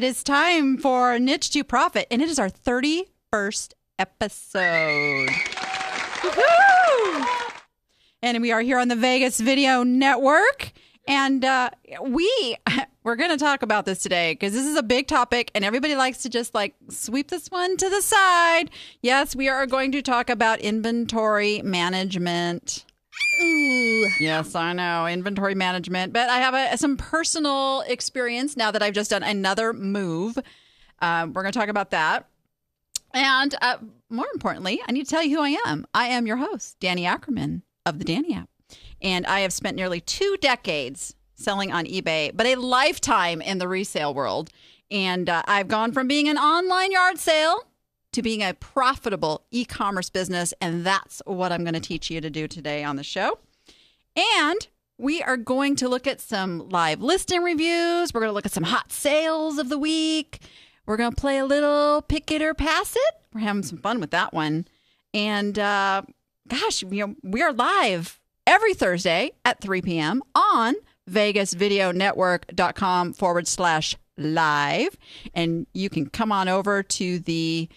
[0.00, 5.28] It is time for Niche to Profit, and it is our 31st episode.
[8.22, 10.72] And we are here on the Vegas Video Network.
[11.06, 11.68] And uh,
[12.00, 12.56] we
[13.04, 15.94] we're going to talk about this today because this is a big topic, and everybody
[15.94, 18.70] likes to just like sweep this one to the side.
[19.02, 22.86] Yes, we are going to talk about inventory management.
[23.42, 24.08] Ooh.
[24.18, 28.94] Yes, I know inventory management, but I have a, some personal experience now that I've
[28.94, 30.38] just done another move.
[31.00, 32.28] Uh, we're going to talk about that,
[33.12, 35.86] and uh, more importantly, I need to tell you who I am.
[35.94, 38.48] I am your host, Danny Ackerman of the Danny app.
[39.02, 43.68] And I have spent nearly two decades selling on eBay, but a lifetime in the
[43.68, 44.50] resale world.
[44.90, 47.64] And uh, I've gone from being an online yard sale
[48.12, 50.52] to being a profitable e commerce business.
[50.60, 53.38] And that's what I'm going to teach you to do today on the show.
[54.16, 54.66] And
[54.98, 58.12] we are going to look at some live listing reviews.
[58.12, 60.40] We're going to look at some hot sales of the week.
[60.86, 63.14] We're going to play a little pick it or pass it.
[63.32, 64.66] We're having some fun with that one.
[65.14, 66.02] And uh,
[66.48, 70.22] gosh, you know, we are live every Thursday at 3 p.m.
[70.34, 70.74] on
[71.08, 74.96] vegasvideonetwork.com forward slash live.
[75.34, 77.68] And you can come on over to the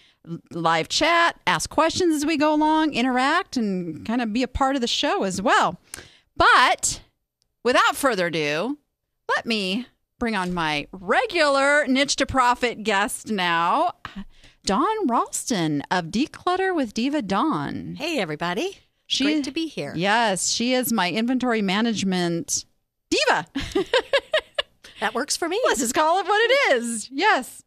[0.50, 4.74] live chat, ask questions as we go along, interact, and kind of be a part
[4.74, 5.78] of the show as well.
[6.36, 7.02] But
[7.62, 8.78] without further ado,
[9.34, 9.86] let me
[10.18, 13.94] bring on my regular niche to profit guest now.
[14.64, 17.96] Dawn Ralston of Declutter with Diva Dawn.
[17.98, 18.78] Hey, everybody.
[19.06, 19.92] She, Great to be here.
[19.94, 22.64] Yes, she is my inventory management
[23.10, 23.46] diva.
[25.00, 25.60] That works for me.
[25.66, 27.10] Let's just call it what it is.
[27.12, 27.62] Yes.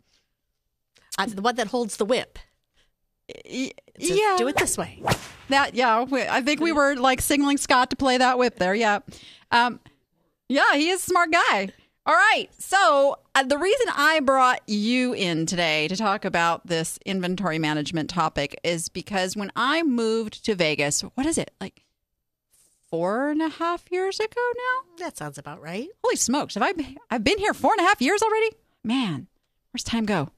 [1.19, 2.39] I'm the one that holds the whip.
[3.97, 4.35] Yeah.
[4.37, 5.01] Do it this way.
[5.49, 8.75] That yeah, I think we were like signaling Scott to play that whip there.
[8.75, 8.99] Yeah,
[9.51, 9.79] um,
[10.49, 11.69] yeah, he is a smart guy.
[12.05, 16.97] All right, so uh, the reason I brought you in today to talk about this
[17.05, 21.83] inventory management topic is because when I moved to Vegas, what is it like
[22.89, 25.05] four and a half years ago now?
[25.05, 25.89] That sounds about right.
[26.01, 26.53] Holy smokes!
[26.53, 26.73] Have I
[27.09, 28.51] I've been here four and a half years already.
[28.85, 29.27] Man,
[29.71, 30.29] where's time go?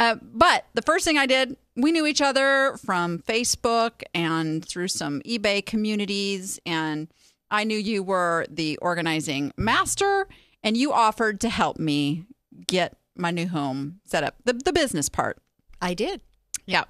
[0.00, 4.88] Uh, but the first thing I did, we knew each other from Facebook and through
[4.88, 7.08] some eBay communities, and
[7.50, 10.26] I knew you were the organizing master,
[10.62, 12.24] and you offered to help me
[12.66, 15.38] get my new home set up, the the business part.
[15.80, 16.20] I did.
[16.66, 16.84] Yeah.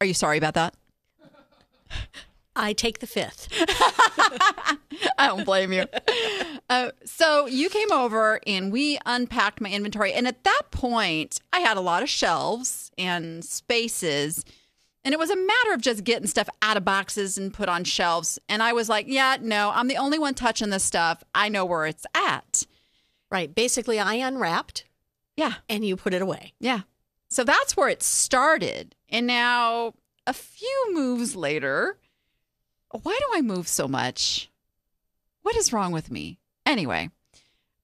[0.00, 0.74] Are you sorry about that?
[2.56, 3.48] I take the fifth.
[5.18, 5.84] I don't blame you.
[6.70, 10.12] Uh, so you came over and we unpacked my inventory.
[10.12, 14.44] And at that point, I had a lot of shelves and spaces.
[15.04, 17.84] And it was a matter of just getting stuff out of boxes and put on
[17.84, 18.38] shelves.
[18.48, 21.22] And I was like, yeah, no, I'm the only one touching this stuff.
[21.34, 22.62] I know where it's at.
[23.30, 23.52] Right.
[23.54, 24.84] Basically, I unwrapped
[25.36, 25.54] Yeah.
[25.68, 26.54] and you put it away.
[26.60, 26.80] Yeah.
[27.28, 28.94] So that's where it started.
[29.10, 29.94] And now,
[30.26, 31.98] a few moves later,
[33.02, 34.50] why do I move so much?
[35.42, 36.38] What is wrong with me?
[36.66, 37.10] Anyway,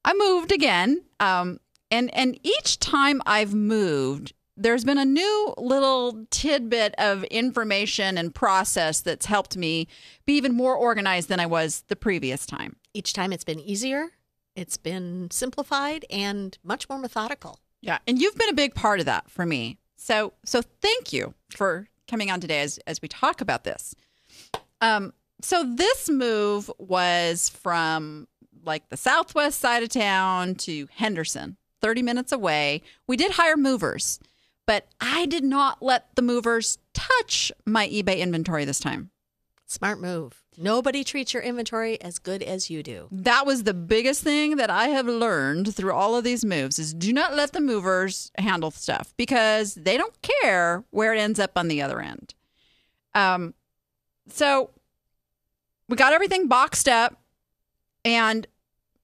[0.05, 1.03] I moved again.
[1.19, 1.61] Um,
[1.91, 8.35] and, and each time I've moved, there's been a new little tidbit of information and
[8.35, 9.89] process that's helped me
[10.27, 12.77] be even more organized than I was the previous time.
[12.95, 14.11] Each time it's been easier,
[14.55, 17.61] it's been simplified and much more methodical.
[17.81, 19.79] Yeah, and you've been a big part of that for me.
[19.97, 23.95] So so thank you for coming on today as as we talk about this.
[24.81, 28.29] Um so this move was from
[28.65, 32.83] like the southwest side of town to Henderson, 30 minutes away.
[33.07, 34.21] We did hire movers,
[34.67, 39.11] but I did not let the movers touch my eBay inventory this time.
[39.67, 40.43] Smart move.
[40.59, 43.09] Nobody treats your inventory as good as you do.
[43.13, 46.93] That was the biggest thing that I have learned through all of these moves is
[46.93, 51.53] do not let the movers handle stuff because they don't care where it ends up
[51.57, 52.35] on the other end.
[53.15, 53.55] Um
[54.29, 54.71] so
[55.91, 57.21] we got everything boxed up
[58.05, 58.47] and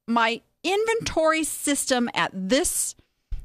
[0.06, 2.94] my inventory system at this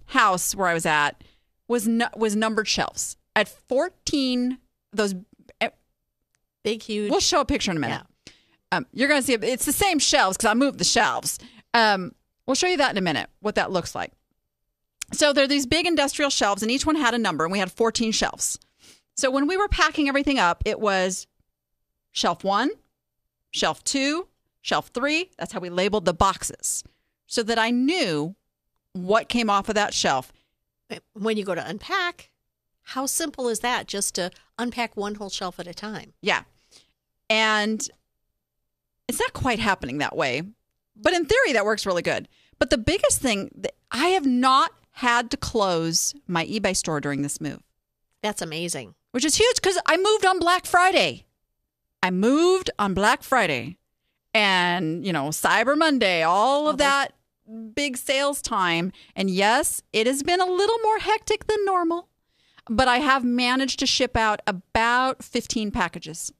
[0.05, 1.23] house where I was at
[1.67, 3.17] was nu- was numbered shelves.
[3.35, 4.57] At 14
[4.93, 5.15] those
[6.63, 7.09] Big, huge.
[7.09, 8.03] We'll show a picture in a minute.
[8.71, 9.43] Um, you're going to see it.
[9.43, 11.39] It's the same shelves because I moved the shelves.
[11.73, 12.13] Um,
[12.45, 14.11] we'll show you that in a minute, what that looks like.
[15.11, 17.59] So there are these big industrial shelves, and each one had a number, and we
[17.59, 18.59] had 14 shelves.
[19.17, 21.27] So when we were packing everything up, it was
[22.11, 22.69] shelf one,
[23.51, 24.27] shelf two,
[24.61, 25.29] shelf three.
[25.37, 26.83] That's how we labeled the boxes
[27.27, 28.35] so that I knew
[28.93, 30.31] what came off of that shelf.
[31.13, 32.29] when you go to unpack,
[32.83, 36.11] how simple is that just to unpack one whole shelf at a time?
[36.21, 36.43] Yeah.
[37.29, 37.87] And
[39.07, 40.41] it's not quite happening that way.
[40.95, 42.27] But in theory, that works really good.
[42.59, 47.21] But the biggest thing that I have not had to close my eBay store during
[47.21, 47.61] this move,
[48.21, 48.93] That's amazing.
[49.11, 51.25] which is huge because I moved on Black Friday.
[52.03, 53.77] I moved on Black Friday
[54.33, 57.13] and, you know, Cyber Monday, all of that
[57.75, 58.91] big sales time.
[59.15, 62.07] And yes, it has been a little more hectic than normal,
[62.69, 66.31] but I have managed to ship out about 15 packages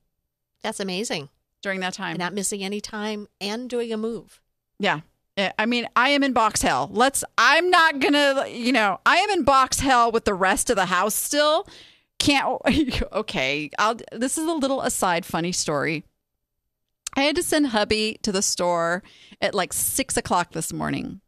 [0.64, 1.30] That's amazing.
[1.62, 2.12] during that time.
[2.12, 4.42] And not missing any time and doing a move.
[4.80, 5.02] Yeah.
[5.38, 6.90] Eh, I mean, I am in box hell.
[6.92, 10.70] Let's, I'm not going to, you know, I am in box hell with the rest
[10.70, 11.68] of the house still.
[12.22, 12.62] Can't,
[13.12, 13.72] okay.
[13.80, 16.06] I'll, this is a little aside funny story.
[17.16, 19.02] I had to send hubby to the store
[19.42, 21.22] at like six o'clock this morning.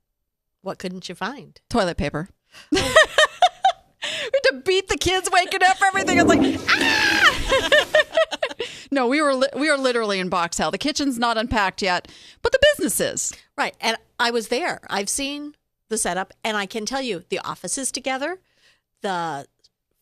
[0.62, 1.60] What couldn't you find?
[1.68, 2.30] Toilet paper.
[2.72, 6.20] we had to beat the kids waking up everything.
[6.20, 7.88] It's like, ah!
[8.92, 10.70] no, we were li- we are literally in box hell.
[10.70, 12.08] The kitchen's not unpacked yet,
[12.44, 13.34] but the business is.
[13.58, 13.76] Right.
[13.82, 14.80] And I was there.
[14.92, 15.56] I've seen
[15.90, 18.40] the setup, and I can tell you the office is together,
[19.02, 19.48] the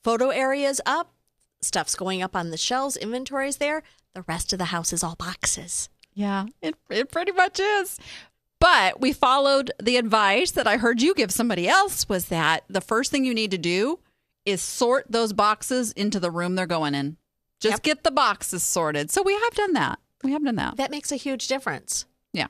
[0.04, 1.14] photo area's up,
[1.62, 3.84] stuff's going up on the shelves, inventory's there.
[4.14, 5.90] The rest of the house is all boxes.
[6.14, 7.98] Yeah, it, it pretty much is.
[8.60, 12.82] But we followed the advice that I heard you give somebody else was that the
[12.82, 14.00] first thing you need to do
[14.46, 17.18] is sort those boxes into the room they're going in.
[17.60, 17.84] Just Yep.
[17.84, 19.10] get the boxes sorted.
[19.12, 20.00] So we have done that.
[20.24, 20.78] We have done that.
[20.78, 22.06] That makes a huge difference.
[22.34, 22.48] Yeah.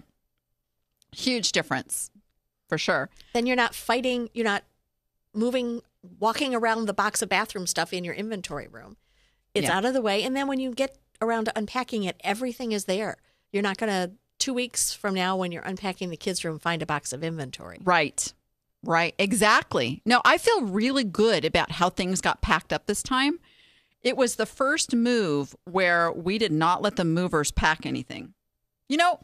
[1.16, 2.10] Huge difference
[2.70, 3.10] for sure.
[3.34, 4.64] Then you're not fighting, you're not
[5.34, 5.82] moving,
[6.20, 8.98] walking around the box of bathroom stuff in your inventory room.
[9.54, 9.78] It's Yeah.
[9.78, 10.24] out of the way.
[10.24, 13.18] And then when you get around to unpacking it, everything is there.
[13.52, 16.82] You're not going to, two weeks from now, when you're unpacking the kids' room, find
[16.82, 17.78] a box of inventory.
[17.84, 18.34] Right.
[18.84, 19.14] Right.
[19.20, 20.02] Exactly.
[20.06, 23.40] No, I feel really good about how things got packed up this time.
[24.02, 28.34] It was the first move where we did not let the movers pack anything.
[28.90, 29.20] You know,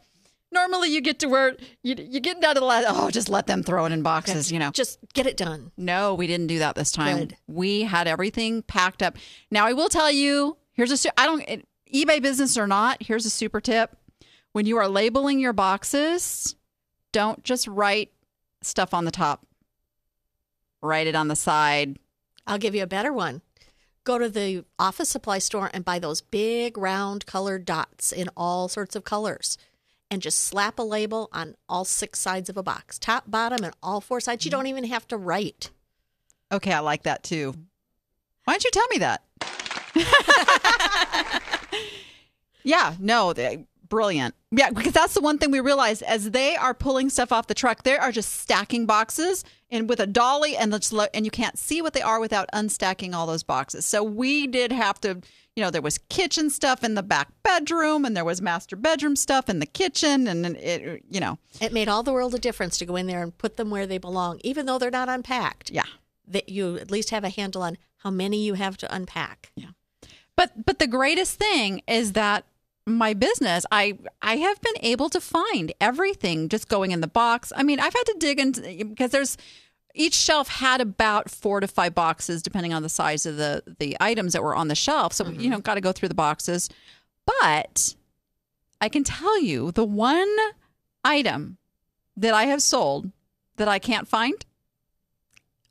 [0.52, 3.46] normally you get to where you, you get down to the last, oh, just let
[3.46, 4.70] them throw it in boxes, you know.
[4.70, 5.72] Just get it done.
[5.76, 7.18] No, we didn't do that this time.
[7.18, 7.36] Good.
[7.46, 9.16] We had everything packed up.
[9.50, 13.02] Now, I will tell you, here's a su- I don't it, eBay business or not,
[13.02, 13.96] here's a super tip.
[14.52, 16.56] When you are labeling your boxes,
[17.12, 18.10] don't just write
[18.62, 19.46] stuff on the top.
[20.80, 21.98] Write it on the side.
[22.46, 23.42] I'll give you a better one.
[24.04, 28.68] Go to the office supply store and buy those big round colored dots in all
[28.68, 29.58] sorts of colors
[30.10, 33.74] and just slap a label on all six sides of a box top, bottom, and
[33.82, 34.44] all four sides.
[34.44, 34.58] You mm-hmm.
[34.58, 35.70] don't even have to write.
[36.50, 37.54] Okay, I like that too.
[38.44, 39.22] Why don't you tell me that?
[42.62, 44.34] yeah, no, they, brilliant.
[44.50, 47.54] Yeah, because that's the one thing we realized as they are pulling stuff off the
[47.54, 51.58] truck, they are just stacking boxes and with a dolly, and let's and you can't
[51.58, 53.84] see what they are without unstacking all those boxes.
[53.84, 55.20] So we did have to,
[55.58, 59.16] you know, there was kitchen stuff in the back bedroom, and there was master bedroom
[59.16, 62.78] stuff in the kitchen, and it, you know, It made all the world a difference
[62.78, 65.72] to go in there and put them where they belong, even though they're not unpacked.
[65.72, 65.82] yeah.
[66.28, 69.50] That you at least have a handle on how many you have to unpack.
[69.56, 69.70] Yeah.
[70.36, 72.44] But but the greatest thing is that
[72.86, 77.52] my business, I I have been able to find everything just going in the box.
[77.56, 79.36] I mean, I've had to dig into because there's
[79.98, 83.96] each shelf had about four to five boxes depending on the size of the the
[84.00, 85.12] items that were on the shelf.
[85.12, 85.50] So you mm-hmm.
[85.50, 86.70] know, got to go through the boxes.
[87.26, 87.94] But
[88.80, 90.34] I can tell you the one
[91.04, 91.58] item
[92.16, 93.10] that I have sold
[93.56, 94.46] that I can't find.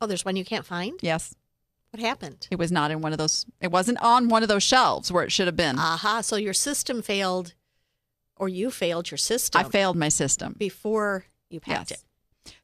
[0.00, 0.98] Oh, there's one you can't find?
[1.02, 1.34] Yes,
[1.90, 2.46] What happened?
[2.50, 3.46] it was not in one of those.
[3.60, 5.78] It wasn't on one of those shelves where it should have been.
[5.78, 6.20] Aha.
[6.20, 7.54] So your system failed,
[8.36, 10.54] or you failed your system I failed my system.
[10.56, 12.00] before you packed Yes.
[12.00, 12.04] it.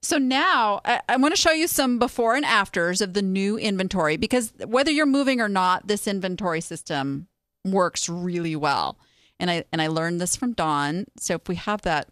[0.00, 3.56] So now I, I want to show you some before and afters of the new
[3.56, 7.28] inventory because whether you're moving or not, this inventory system
[7.64, 8.98] works really well.
[9.40, 11.06] And I and I learned this from Dawn.
[11.18, 12.08] So if we have that,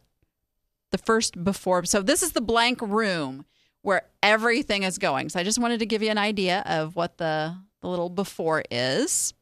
[0.90, 3.44] the first before, so this is the blank room
[3.82, 5.28] where everything is going.
[5.28, 8.64] So I just wanted to give you an idea of what the the little before
[8.70, 9.34] is,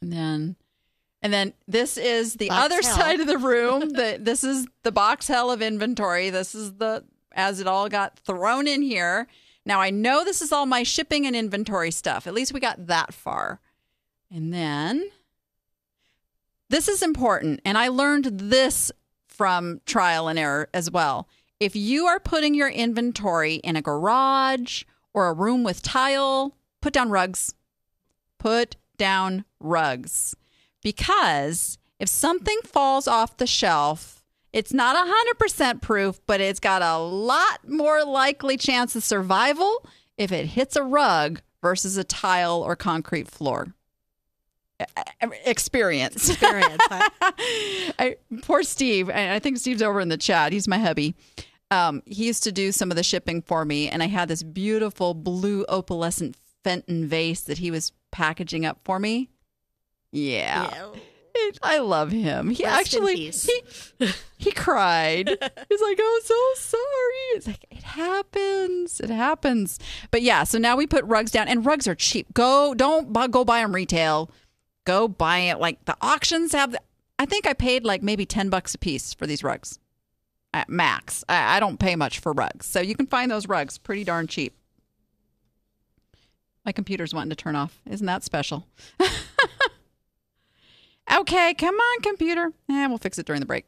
[0.00, 0.56] and then.
[1.22, 2.96] And then this is the Box other hell.
[2.96, 3.80] side of the room.
[3.90, 6.30] the, this is the box hell of inventory.
[6.30, 9.28] This is the as it all got thrown in here.
[9.64, 12.26] Now I know this is all my shipping and inventory stuff.
[12.26, 13.60] At least we got that far.
[14.30, 15.10] And then
[16.70, 17.60] this is important.
[17.64, 18.90] And I learned this
[19.26, 21.28] from trial and error as well.
[21.58, 26.92] If you are putting your inventory in a garage or a room with tile, put
[26.92, 27.54] down rugs.
[28.38, 30.34] Put down rugs.
[30.82, 34.96] Because if something falls off the shelf, it's not
[35.38, 40.76] 100% proof, but it's got a lot more likely chance of survival if it hits
[40.76, 43.74] a rug versus a tile or concrete floor.
[45.44, 46.30] Experience.
[46.30, 46.82] Experience.
[46.90, 49.10] I, poor Steve.
[49.10, 50.52] I think Steve's over in the chat.
[50.52, 51.14] He's my hubby.
[51.70, 54.42] Um, he used to do some of the shipping for me, and I had this
[54.42, 56.34] beautiful blue opalescent
[56.64, 59.30] Fenton vase that he was packaging up for me.
[60.12, 60.86] Yeah, Yeah.
[61.62, 62.50] I love him.
[62.50, 63.30] He Rest actually he
[64.38, 65.28] he cried.
[65.28, 69.00] He's like, "I'm so sorry." It's like it happens.
[69.00, 69.78] It happens.
[70.10, 72.34] But yeah, so now we put rugs down, and rugs are cheap.
[72.34, 74.30] Go don't buy, go buy them retail.
[74.84, 76.74] Go buy it like the auctions have.
[77.18, 79.78] I think I paid like maybe ten bucks a piece for these rugs,
[80.52, 81.24] at max.
[81.28, 84.26] I, I don't pay much for rugs, so you can find those rugs pretty darn
[84.26, 84.54] cheap.
[86.66, 87.80] My computer's wanting to turn off.
[87.88, 88.66] Isn't that special?
[91.12, 92.52] Okay, come on, computer.
[92.70, 93.66] Eh, we'll fix it during the break.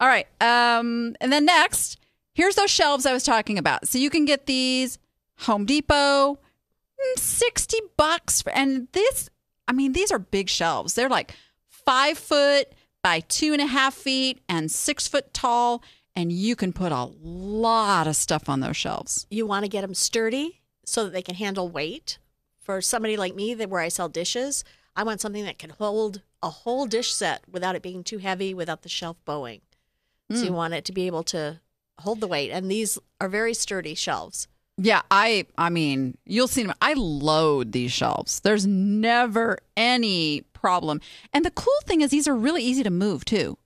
[0.00, 0.26] All right.
[0.40, 1.98] Um, and then next,
[2.34, 3.86] here's those shelves I was talking about.
[3.86, 4.98] So you can get these
[5.40, 8.42] Home Depot, mm, 60 bucks.
[8.42, 9.30] For, and this,
[9.68, 10.94] I mean, these are big shelves.
[10.94, 11.34] They're like
[11.68, 12.68] five foot
[13.02, 15.82] by two and a half feet and six foot tall.
[16.16, 19.26] And you can put a lot of stuff on those shelves.
[19.30, 22.18] You want to get them sturdy so that they can handle weight.
[22.58, 24.64] For somebody like me, that where I sell dishes,
[25.00, 28.52] I want something that can hold a whole dish set without it being too heavy,
[28.52, 29.62] without the shelf bowing.
[30.30, 30.56] So you hmm.
[30.56, 31.58] want it to be able to
[32.00, 34.46] hold the weight, and these are very sturdy shelves.
[34.76, 36.74] Yeah, I I mean, you'll see them.
[36.82, 38.40] I load these shelves.
[38.40, 41.00] There's never any problem.
[41.32, 43.56] And the cool thing is these are really easy to move too.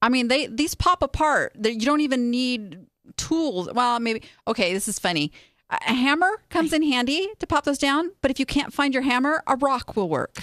[0.00, 1.52] I mean, they these pop apart.
[1.54, 2.86] They, you don't even need
[3.18, 3.68] tools.
[3.74, 5.32] Well, maybe okay, this is funny.
[5.68, 9.02] A hammer comes in handy to pop those down, but if you can't find your
[9.02, 10.38] hammer, a rock will work.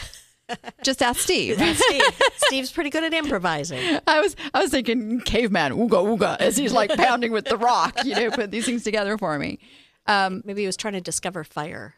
[0.83, 1.55] Just ask Steve.
[1.57, 2.01] Steve,
[2.37, 3.99] Steve's pretty good at improvising.
[4.05, 8.05] I was I was thinking caveman ooga ooga as he's like pounding with the rock,
[8.05, 9.59] you know, put these things together for me.
[10.07, 11.95] Um, Maybe he was trying to discover fire.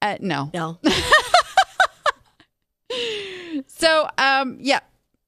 [0.00, 0.78] uh, no, No,
[3.66, 4.80] So, um, yeah.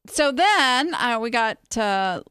[0.09, 2.23] So then uh, we got, uh,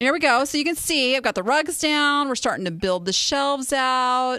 [0.00, 0.44] here we go.
[0.44, 2.28] So you can see I've got the rugs down.
[2.28, 4.38] We're starting to build the shelves out.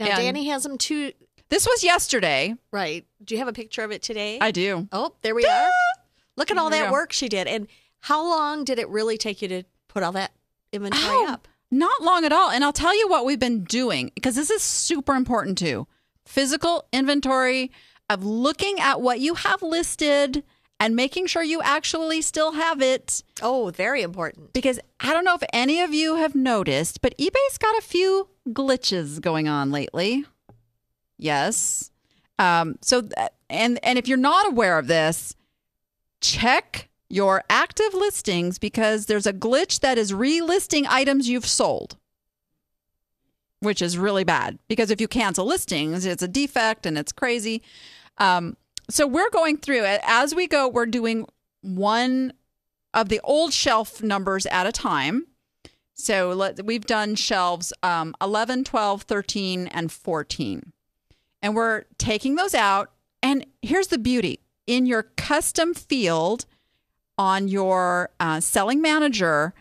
[0.00, 1.12] now And- Danny has them too.
[1.48, 2.54] This was yesterday.
[2.72, 3.06] Right?
[3.24, 4.38] Do you have a picture of it today?
[4.40, 4.88] I do.
[4.92, 5.50] oh, there we are.
[5.50, 6.00] Ah!
[6.36, 6.92] Look at all that go.
[6.92, 7.46] work she did.
[7.46, 7.66] And
[8.00, 10.32] how long did it really take you to put all that
[10.72, 11.48] inventory Oh, up?
[11.70, 12.50] Not long at all.
[12.50, 15.86] And I'll tell you what we've been doing because this is super important too.
[16.26, 17.70] Physical inventory
[18.10, 20.44] of looking at what you have listed
[20.78, 23.22] and making sure you actually still have it.
[23.40, 24.52] Oh, very important.
[24.52, 28.28] Because I don't know if any of you have noticed, but eBay's got a few
[28.48, 30.24] glitches going on lately.
[31.18, 31.90] Yes.
[32.38, 35.34] Um, so, th- and and if you're not aware of this,
[36.20, 41.96] check your active listings because there's a glitch that is relisting items you've sold,
[43.60, 44.58] which is really bad.
[44.68, 47.62] Because if you cancel listings, it's a defect and it's crazy.
[48.18, 48.56] Um,
[48.90, 50.68] so we're going through it as we go.
[50.68, 51.26] We're doing
[51.62, 52.32] one
[52.94, 55.26] of the old shelf numbers at a time.
[55.94, 60.72] So let, we've done shelves um, 11, 12, 13, and 14.
[61.46, 62.90] And we're taking those out.
[63.22, 66.44] And here's the beauty in your custom field
[67.16, 69.54] on your uh, selling manager,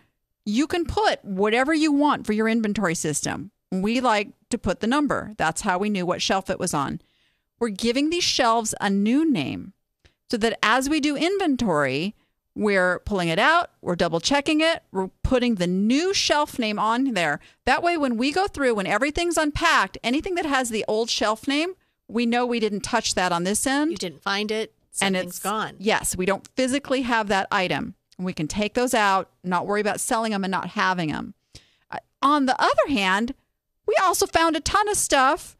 [0.47, 3.51] you can put whatever you want for your inventory system.
[3.71, 5.35] We like to put the number.
[5.37, 7.01] That's how we knew what shelf it was on.
[7.59, 9.73] We're giving these shelves a new name
[10.31, 12.15] so that as we do inventory,
[12.55, 17.13] we're pulling it out, we're double checking it, we're putting the new shelf name on
[17.13, 17.39] there.
[17.65, 21.47] That way, when we go through, when everything's unpacked, anything that has the old shelf
[21.47, 21.73] name,
[22.07, 23.91] we know we didn't touch that on this end.
[23.91, 24.73] You didn't find it.
[25.01, 25.75] and it's gone.
[25.79, 27.95] Yes, we don't physically have that item.
[28.17, 31.33] We can take those out, not worry about selling them and not having them.
[31.91, 33.33] Uh, on the other hand,
[33.85, 35.57] we also found a ton of stuff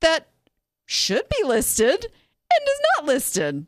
[0.00, 0.28] that
[0.84, 3.66] should be listed and is not listed.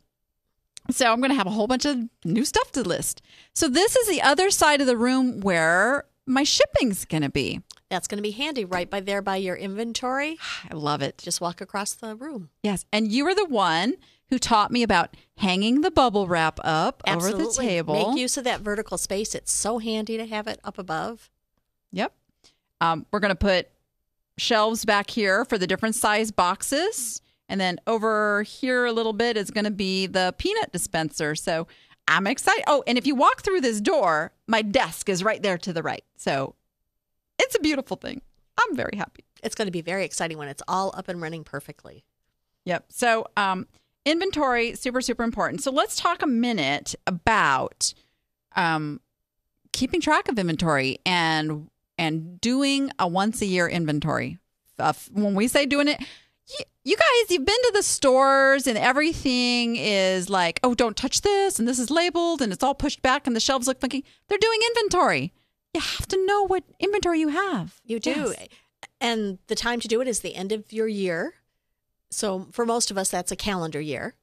[0.91, 3.21] So I'm going to have a whole bunch of new stuff to list.
[3.53, 7.61] So this is the other side of the room where my shipping's going to be.
[7.89, 10.37] That's going to be handy right by there by your inventory.
[10.71, 11.17] I love it.
[11.17, 12.49] Just walk across the room.
[12.63, 13.95] Yes, and you were the one
[14.29, 17.43] who taught me about hanging the bubble wrap up Absolutely.
[17.43, 18.09] over the table.
[18.11, 19.33] Make use of that vertical space.
[19.33, 21.31] It's so handy to have it up above.
[21.91, 22.13] Yep.
[22.79, 23.69] Um, we're going to put
[24.37, 27.21] shelves back here for the different size boxes.
[27.49, 31.35] And then over here a little bit is going to be the peanut dispenser.
[31.35, 31.67] So
[32.07, 32.63] I'm excited.
[32.67, 35.83] Oh, and if you walk through this door, my desk is right there to the
[35.83, 36.03] right.
[36.15, 36.55] So
[37.37, 38.21] it's a beautiful thing.
[38.57, 39.25] I'm very happy.
[39.43, 42.05] It's going to be very exciting when it's all up and running perfectly.
[42.65, 42.85] Yep.
[42.89, 43.67] So, um,
[44.05, 45.61] inventory super super important.
[45.61, 47.93] So let's talk a minute about
[48.55, 49.01] um,
[49.71, 54.39] keeping track of inventory and and doing a once a year inventory.
[54.77, 56.01] Uh, when we say doing it,
[56.89, 61.59] you, guys, you've been to the stores and everything is like, oh, don't touch this,
[61.59, 64.03] and this is labeled, and it's all pushed back, and the shelves look funky.
[64.27, 65.31] They're doing inventory.
[65.75, 67.79] You have to know what inventory you have.
[67.85, 68.33] You do.
[68.35, 68.47] Yes.
[68.99, 71.35] And the time to do it is the end of your year.
[72.09, 74.15] So for most of us, that's a calendar year.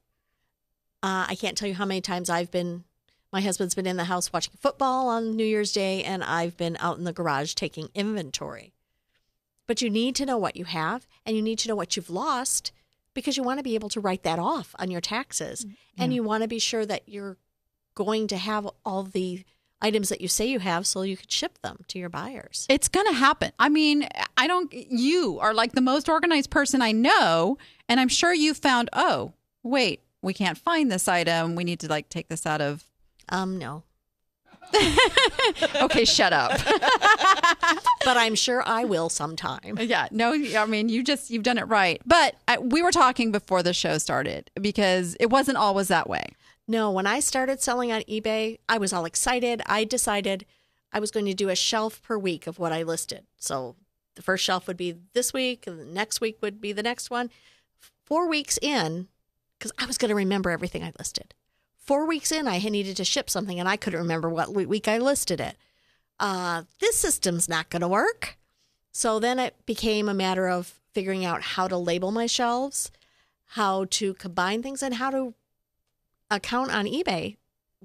[1.01, 2.83] Uh, I can't tell you how many times I've been,
[3.31, 6.75] my husband's been in the house watching football on New Year's Day, and I've been
[6.81, 8.73] out in the garage taking inventory.
[9.67, 12.09] But you need to know what you have, and you need to know what you've
[12.09, 12.71] lost
[13.13, 15.65] because you want to be able to write that off on your taxes.
[15.97, 17.37] And you want to be sure that you're
[17.95, 19.43] going to have all the
[19.81, 22.65] items that you say you have so you could ship them to your buyers.
[22.69, 23.51] It's going to happen.
[23.59, 24.07] I mean,
[24.37, 27.57] I don't, you are like the most organized person I know.
[27.89, 29.33] And I'm sure you found, oh,
[29.63, 31.55] wait, we can't find this item.
[31.55, 32.85] We need to like take this out of.
[33.29, 33.83] Um, no.
[35.81, 36.51] Okay, shut up.
[38.03, 39.77] but I'm sure I will sometime.
[39.79, 42.01] yeah, no, I mean, you just, you've done it right.
[42.05, 46.29] But I, we were talking before the show started because it wasn't always that way.
[46.67, 49.61] No, when I started selling on eBay, I was all excited.
[49.65, 50.45] I decided
[50.91, 53.25] I was going to do a shelf per week of what I listed.
[53.37, 53.75] So
[54.15, 57.09] the first shelf would be this week, and the next week would be the next
[57.09, 57.29] one.
[58.05, 59.07] Four weeks in,
[59.57, 61.33] because I was going to remember everything I listed.
[61.87, 64.97] Four weeks in, I needed to ship something, and I couldn't remember what week I
[64.97, 65.55] listed it.
[66.19, 68.37] Uh, this system's not going to work.
[68.91, 72.91] So then it became a matter of figuring out how to label my shelves,
[73.51, 75.33] how to combine things, and how to
[76.29, 77.37] account on eBay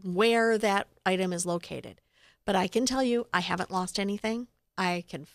[0.02, 2.00] where that item is located.
[2.44, 4.49] But I can tell you, I haven't lost anything.
[4.76, 5.26] I can.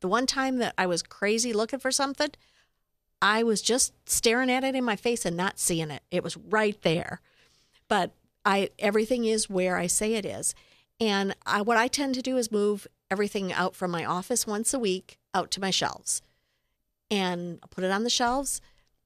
[0.00, 2.30] The one time that I was crazy looking for something,
[3.22, 6.02] I was just staring at it in my face and not seeing it.
[6.10, 7.20] It was right there.
[7.88, 10.54] But I everything is where I say it is.
[11.00, 14.74] And I, what I tend to do is move everything out from my office once
[14.74, 16.22] a week out to my shelves.
[17.10, 18.60] And I put it on the shelves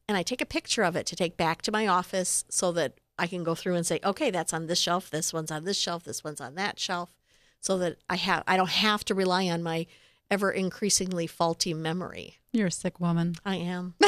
[0.09, 2.95] and I take a picture of it to take back to my office so that
[3.19, 5.79] I can go through and say, okay, that's on this shelf, this one's on this
[5.79, 7.15] shelf, this one's on that shelf,
[7.61, 9.87] so that I have I don't have to rely on my
[10.31, 12.39] ever increasingly faulty memory.
[12.53, 13.35] You're a sick woman.
[13.45, 13.95] I am.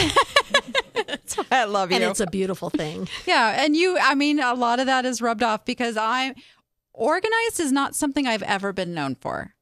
[1.06, 1.96] That's why I love you.
[1.96, 3.08] And it's a beautiful thing.
[3.26, 6.34] Yeah, and you I mean a lot of that is rubbed off because I'm
[6.92, 9.54] organized is not something I've ever been known for.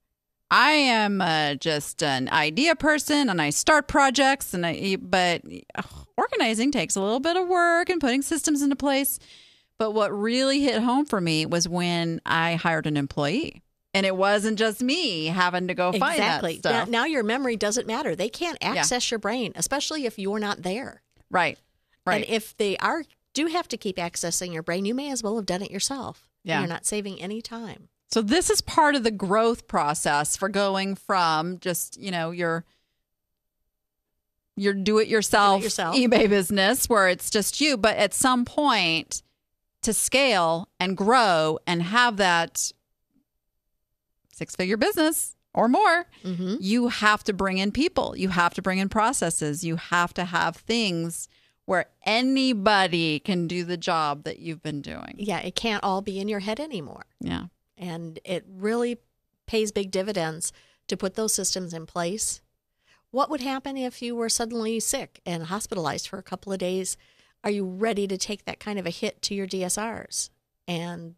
[0.50, 5.42] I am uh, just an idea person and I start projects and I but
[6.16, 9.18] organizing takes a little bit of work and putting systems into place.
[9.78, 13.62] But what really hit home for me was when I hired an employee.
[13.94, 16.54] And it wasn't just me having to go find exactly.
[16.54, 16.88] that stuff.
[16.88, 18.16] Now, now your memory doesn't matter.
[18.16, 21.02] They can't access your brain, especially if you're not there.
[21.30, 21.58] right.
[22.04, 22.24] Right.
[22.24, 25.36] And if they are do have to keep accessing your brain, you may as well
[25.36, 26.28] have done it yourself.
[26.42, 26.58] Yeah.
[26.60, 27.88] You're not saving any time.
[28.10, 32.64] So this is part of the growth process for going from just, you know, your
[34.56, 35.96] your do it yourself Do-it-yourself.
[35.96, 39.22] eBay business where it's just you, but at some point
[39.82, 42.72] to scale and grow and have that
[44.42, 48.16] six figure business or more, hmm you have to bring in people.
[48.16, 49.64] You have to bring in processes.
[49.64, 51.28] You have to have things
[51.66, 55.14] where anybody can do the job that you've been doing.
[55.16, 57.06] Yeah, it can't all be in your head anymore.
[57.20, 57.44] Yeah.
[57.76, 58.98] And it really
[59.46, 60.52] pays big dividends
[60.88, 62.40] to put those systems in place.
[63.10, 66.96] What would happen if you were suddenly sick and hospitalized for a couple of days?
[67.44, 70.30] Are you ready to take that kind of a hit to your DSRs?
[70.66, 71.14] And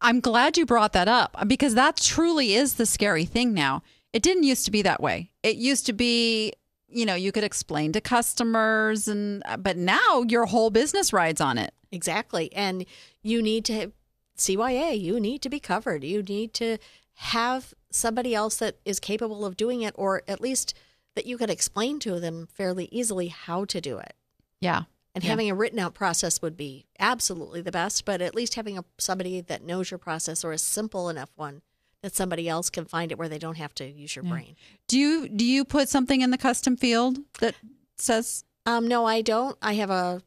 [0.00, 3.82] I'm glad you brought that up because that truly is the scary thing now.
[4.12, 5.30] It didn't used to be that way.
[5.42, 6.52] It used to be,
[6.88, 11.58] you know, you could explain to customers and but now your whole business rides on
[11.58, 11.72] it.
[11.90, 12.52] exactly.
[12.54, 12.84] And
[13.22, 13.92] you need to,
[14.36, 16.04] CYA, you need to be covered.
[16.04, 16.78] You need to
[17.14, 20.74] have somebody else that is capable of doing it, or at least
[21.14, 24.12] that you can explain to them fairly easily how to do it.
[24.60, 24.82] Yeah.
[25.16, 25.30] And Yeah.
[25.30, 28.84] having a written out process would be absolutely the best, but at least having a,
[28.98, 31.62] somebody that knows your process or a simple enough one
[32.02, 34.30] that somebody else can find it where they don't have to use your Yeah.
[34.32, 34.56] brain.
[34.88, 37.54] Do you do you put something in the custom field that
[37.96, 39.56] says Um, no, I don't.
[39.62, 40.22] I have a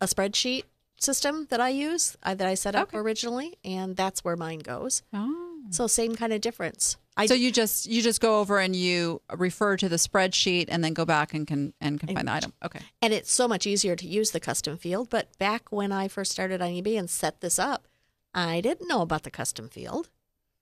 [0.00, 0.64] a spreadsheet
[0.98, 2.98] system that I use uh, that I set up Okay.
[2.98, 5.02] originally, and that's where mine goes.
[5.12, 6.96] oh So same kind of difference.
[7.20, 10.82] I so you just you just go over and you refer to the spreadsheet and
[10.84, 12.52] then go back and can and can find the item.
[12.64, 12.80] Okay.
[13.02, 15.10] and it's so much easier to use the custom field.
[15.10, 17.86] But back when I first started on eBay and set this up,
[18.34, 20.08] I didn't know about the custom field.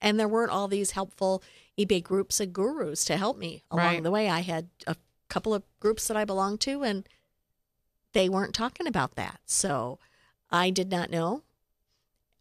[0.01, 1.43] And there weren't all these helpful
[1.79, 4.03] eBay groups and gurus to help me along Right.
[4.03, 4.29] the way.
[4.29, 4.97] I had a
[5.29, 7.09] couple of groups that I belonged to, and
[8.13, 9.41] they weren't talking about that.
[9.45, 9.99] So
[10.51, 11.43] I did not know.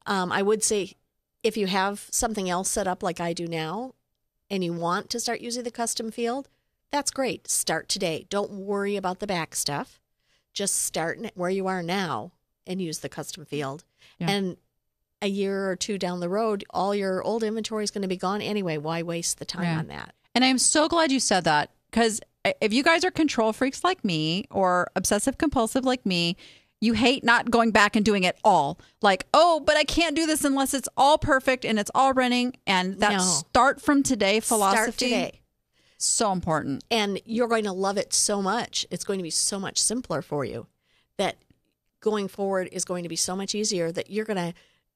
[0.05, 0.93] Um, I would say
[1.43, 3.93] if you have something else set up like I do now
[4.49, 6.47] and you want to start using the custom field,
[6.91, 7.49] that's great.
[7.49, 8.25] Start today.
[8.29, 9.99] Don't worry about the back stuff.
[10.53, 12.31] Just start where you are now
[12.65, 13.83] and use the custom field.
[14.19, 14.29] Yeah.
[14.31, 14.57] And
[15.21, 18.17] a year or two down the road, all your old inventory is going to be
[18.17, 18.77] gone anyway.
[18.77, 19.79] Why waste the time Yeah.
[19.79, 20.13] on that?
[20.35, 23.83] And I'm so glad you said that because eh, if you guys are control freaks
[23.83, 26.37] like me or obsessive compulsive like me,
[26.79, 28.79] you hate not going back and doing it all.
[29.01, 32.55] Like, oh, but I can't do this unless it's all perfect and it's all running.
[32.67, 33.19] And that No.
[33.19, 35.41] start from today philosophy, Start today.
[35.97, 36.83] so important.
[36.91, 38.85] and you're going to love it so much.
[38.91, 40.67] It's going to be so much simpler for you
[41.17, 41.37] that
[41.99, 44.53] going forward is going to be so much easier that you're going to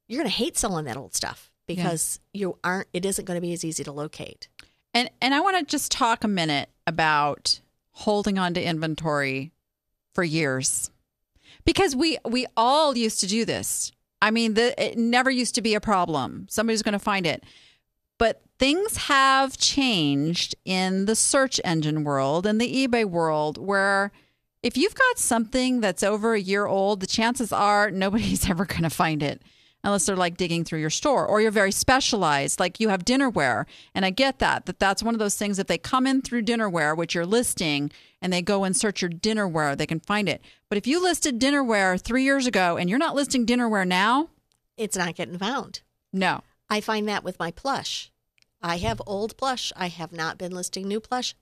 [0.08, 3.42] you're going to hate selling that old stuff because you aren't it isn't going to
[3.42, 4.50] be as easy to locate.
[4.94, 7.60] And and I want to just talk a minute about
[7.92, 9.52] holding on to inventory
[10.14, 10.92] for years.
[11.66, 13.92] Because we we all used to do this.
[14.22, 16.48] I mean, the it never used to be a problem.
[16.50, 17.44] Somebody's going to find it.
[18.18, 24.12] But things have changed in the search engine world and the eBay world where
[24.62, 28.84] if you've got something that's over a year old, the chances are nobody's ever going
[28.84, 29.42] to find it
[29.84, 33.66] unless they're like digging through your store or you're very specialized like you have dinnerware
[33.96, 36.42] and i get that that that's one of those things if they come in through
[36.44, 37.92] dinnerware which you're listing
[38.22, 41.40] and they go and search your dinnerware they can find it but if you listed
[41.40, 44.30] dinnerware three years ago and you're not listing dinnerware now
[44.78, 45.82] It's not getting found.
[46.14, 48.12] no I find that with my plush.
[48.62, 49.74] I have old plush.
[49.76, 51.36] I have not been listing new plush.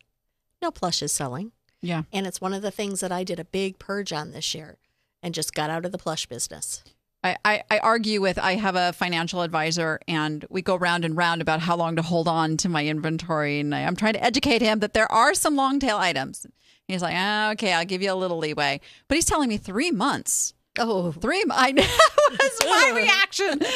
[0.60, 1.52] No plush is selling.
[1.82, 4.56] yeah And it's one of the things that I did a big purge on this
[4.56, 4.78] year
[5.22, 6.84] and just got out of the plush business.
[7.24, 11.18] I, I, I argue with I have a financial advisor and we go round and
[11.18, 14.24] round about how long to hold on to my inventory and I, I'm trying to
[14.24, 16.46] educate him that there are some long tail items.
[16.88, 19.92] He's like, ah, okay, I'll give you a little leeway, but he's telling me three
[19.92, 20.54] months.
[20.78, 21.44] Oh, Three.
[21.52, 23.62] I know was my reaction.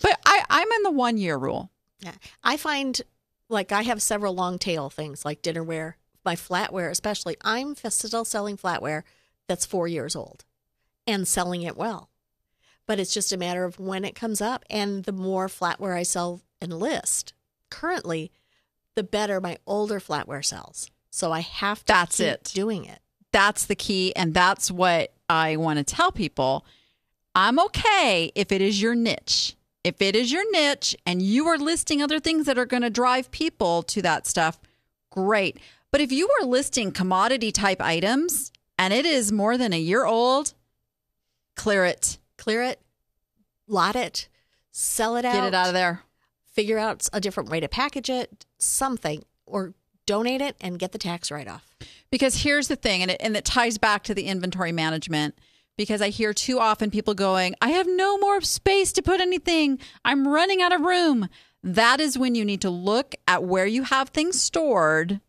[0.00, 1.70] But I, I'm in the one year rule.
[2.00, 2.14] Yeah.
[2.42, 3.00] I find
[3.48, 7.36] like I have several long tail things like dinnerware, my flatware especially.
[7.42, 9.02] I'm still selling flatware
[9.46, 10.44] that's four years old
[11.06, 12.10] and selling it well.
[12.92, 14.66] But it's just a matter of when it comes up.
[14.68, 17.32] And the more flatware I sell and list
[17.70, 18.30] currently,
[18.96, 20.90] the better my older flatware sells.
[21.08, 22.50] So I have to That's keep it.
[22.52, 22.98] doing it.
[23.32, 26.66] That's the key, and that's what I want to tell people.
[27.34, 29.56] I'm okay if it is your niche.
[29.82, 32.90] If it is your niche and you are listing other things that are going to
[32.90, 34.60] drive people to that stuff,
[35.10, 35.56] great.
[35.90, 40.04] But if you are listing commodity type items and it is more than a year
[40.04, 40.52] old,
[41.56, 42.18] clear it.
[42.42, 42.80] Clear it,
[43.68, 44.28] lot it,
[44.72, 45.34] sell it out.
[45.34, 46.02] Get it out of there.
[46.52, 49.74] figure out a different way to package it, something, or
[50.06, 51.76] donate it and get the tax write off.
[52.10, 55.38] Because here's the thing, and it, and it ties back to the inventory management.
[55.76, 59.78] Because I hear too often people going, I have no more space to put anything.
[60.04, 61.28] I'm running out of room.
[61.62, 65.20] That is when you need to look at where you have things stored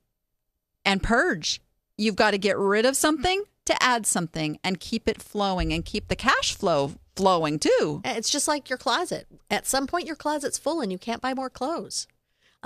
[0.83, 1.61] and purge.
[1.95, 5.85] You've got to get rid of something to add something and keep it flowing and
[5.85, 8.01] keep the cash flow flowing too.
[8.03, 9.27] It's just like your closet.
[9.49, 12.07] At some point, your closet's full and you can't buy more clothes.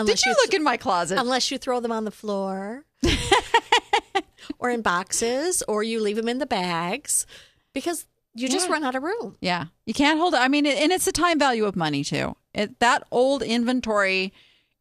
[0.04, 1.18] Did you look in my closet?
[1.20, 2.86] unless you throw them on the floor
[4.60, 7.26] or in boxes or you leave them in the bags
[7.74, 8.74] because you just Yeah.
[8.74, 9.36] run out of room.
[9.42, 10.38] Yeah, you can't hold it.
[10.40, 12.36] I mean, it, and it's the time value of money too.
[12.54, 14.34] It, that old inventory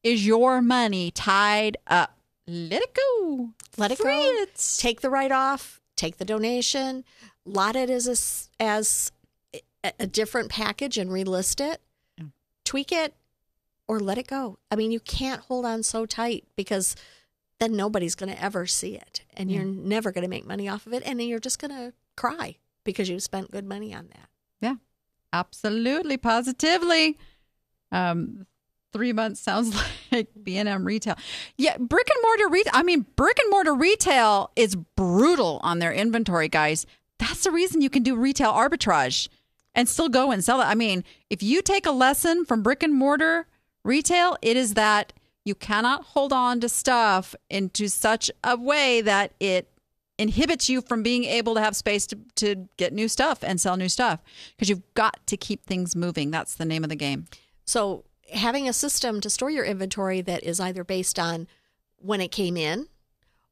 [0.03, 2.17] is your money tied up.
[2.47, 3.51] Let it go.
[3.79, 4.43] Let it Free go.
[4.43, 4.77] it.
[4.79, 7.05] Take the write off, take the donation,
[7.45, 9.13] lot it as a, as
[9.99, 11.81] a, different package and relist it,
[12.65, 13.15] tweak it,
[13.89, 14.59] or let it go.
[14.71, 16.97] I mean, you can't hold on so tight because
[17.59, 20.87] then nobody's going to ever see it and you're never going to make money off
[20.87, 21.03] of it.
[21.07, 24.29] And then you're just going to cry because you spent good money on that.
[24.61, 24.75] Yeah,
[25.33, 27.17] absolutely, positively.
[27.93, 28.47] Um,
[28.97, 29.77] three months sounds
[30.13, 31.17] like B and M retail.
[31.57, 32.73] Yeah, brick and mortar retail.
[32.75, 36.87] I mean, brick and mortar retail is brutal on their inventory, guys.
[37.19, 39.29] That's the reason you can do retail arbitrage
[39.75, 40.65] and still go and sell it.
[40.65, 43.47] I mean, if you take a lesson from brick and mortar
[43.85, 45.13] retail, it is that
[45.45, 49.71] you cannot hold on to stuff into such a way that it
[50.19, 53.77] inhibits you from being able to have space to, to get new stuff and sell
[53.77, 54.23] new stuff
[54.57, 56.31] because you've got to keep things moving.
[56.31, 57.27] That's the name of the game.
[57.65, 61.47] So, having a system to store your inventory that is either based on
[61.97, 62.89] when it came in,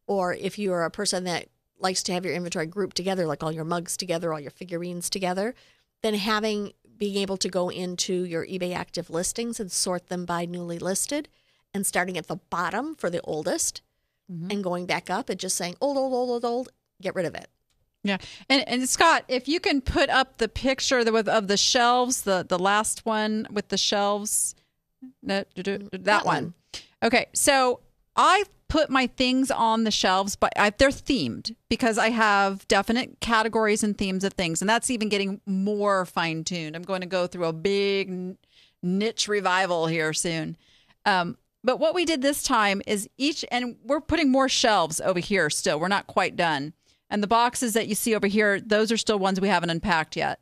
[0.07, 1.47] or if you are a person that
[1.79, 5.11] likes to have your inventory grouped together, like all your mugs together, all your figurines
[5.11, 5.55] together,
[6.03, 10.45] then having being able to go into your eBay active listings and sort them by
[10.45, 11.29] newly listed
[11.73, 13.83] and starting at the bottom for the oldest
[14.31, 14.51] mm-hmm.
[14.51, 16.69] and going back up and just saying old, old, old, old, old,
[17.03, 17.49] get rid of it.
[18.05, 18.19] Yeah,
[18.51, 22.45] and and Scott, if you can put up the picture with of the shelves, the
[22.47, 24.55] the last one with the shelves,
[25.23, 25.49] that,
[25.93, 26.55] that, one.
[27.03, 27.81] Okay, so
[28.17, 33.21] I put my things on the shelves, but I, they're themed because I have definite
[33.21, 36.75] categories and themes of things, and that's even getting more fine tuned.
[36.75, 38.37] I'm going to go through a big
[38.83, 40.57] niche revival here soon.
[41.07, 45.19] Um, but what we did this time is each, and we're putting more shelves over
[45.19, 45.81] here still.
[45.81, 46.75] We're not quite done.
[47.11, 50.17] And the boxes that you see over here, those are still ones we haven't unpacked
[50.17, 50.41] yet.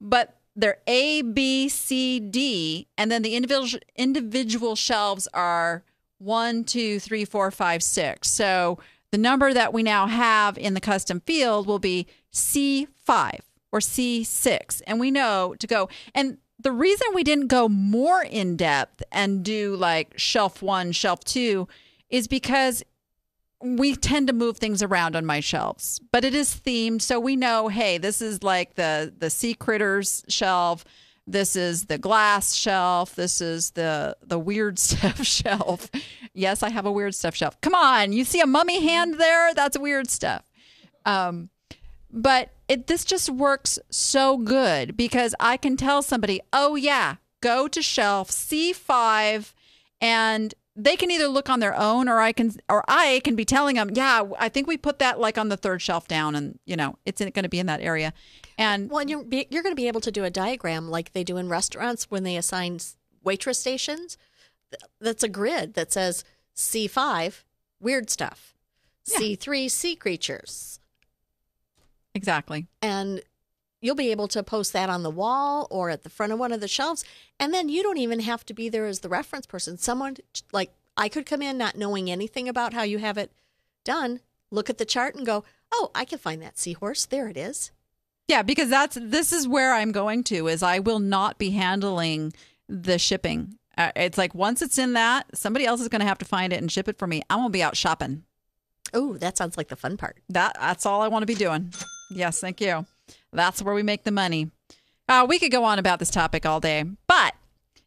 [0.00, 5.84] But they're A, B, C, D, and then the individual individual shelves are
[6.18, 8.30] one, two, three, four, five, six.
[8.30, 8.78] So
[9.12, 13.40] the number that we now have in the custom field will be C5
[13.70, 14.82] or C6.
[14.86, 15.88] And we know to go.
[16.14, 21.22] And the reason we didn't go more in depth and do like shelf one, shelf
[21.22, 21.68] two
[22.08, 22.82] is because
[23.74, 27.02] we tend to move things around on my shelves, but it is themed.
[27.02, 30.84] So we know, hey, this is like the, the sea critters shelf.
[31.26, 33.16] This is the glass shelf.
[33.16, 35.90] This is the the weird stuff shelf.
[36.34, 37.60] Yes, I have a weird stuff shelf.
[37.60, 39.52] Come on, you see a mummy hand there?
[39.54, 40.44] That's weird stuff.
[41.04, 41.50] Um,
[42.12, 47.66] but it this just works so good because I can tell somebody, oh yeah, go
[47.68, 49.52] to shelf C5
[50.00, 53.44] and they can either look on their own or I can or I can be
[53.46, 56.58] telling them, yeah, I think we put that like on the third shelf down and
[56.66, 58.12] you know, it's going to be in that area.
[58.58, 61.12] And well, and you're be, you're going to be able to do a diagram like
[61.12, 62.78] they do in restaurants when they assign
[63.24, 64.18] waitress stations.
[65.00, 66.24] That's a grid that says
[66.56, 67.42] C5
[67.80, 68.54] weird stuff,
[69.06, 69.18] Yeah.
[69.18, 70.80] C3 sea creatures,
[72.14, 72.66] exactly.
[72.82, 73.22] and
[73.80, 76.52] you'll be able to post that on the wall or at the front of one
[76.52, 77.04] of the shelves
[77.38, 80.16] and then you don't even have to be there as the reference person someone
[80.52, 83.30] like i could come in not knowing anything about how you have it
[83.84, 87.36] done look at the chart and go oh i can find that seahorse there it
[87.36, 87.70] is
[88.28, 92.32] Yeah, because that's this is where I'm going to is I will not be handling
[92.68, 93.56] the shipping.
[93.78, 96.52] Uh, it's like once it's in that, somebody else is going to have to find
[96.52, 97.22] it and ship it for me.
[97.30, 98.24] I won't be out shopping.
[98.92, 101.72] oh that sounds like the fun part That that's all I want to be doing.
[102.10, 102.86] Yes, thank you.
[103.32, 104.50] That's where we make the money.
[105.08, 107.34] Uh, we could go on about this topic all day, but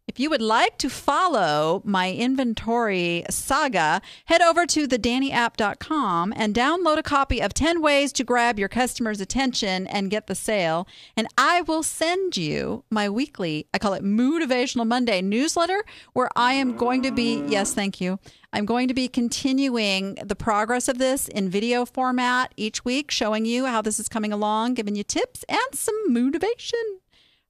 [0.10, 6.98] if you would like to follow my inventory saga, head over to thedannyapp.com and download
[6.98, 10.88] a copy of 10 Ways to Grab Your Customer's Attention and Get the Sale.
[11.16, 16.54] And I will send you my weekly, I call it Motivational Monday newsletter, where I
[16.54, 18.18] am going to be, yes, thank you.
[18.52, 23.46] I'm going to be continuing the progress of this in video format each week, showing
[23.46, 26.80] you how this is coming along, giving you tips and some motivation.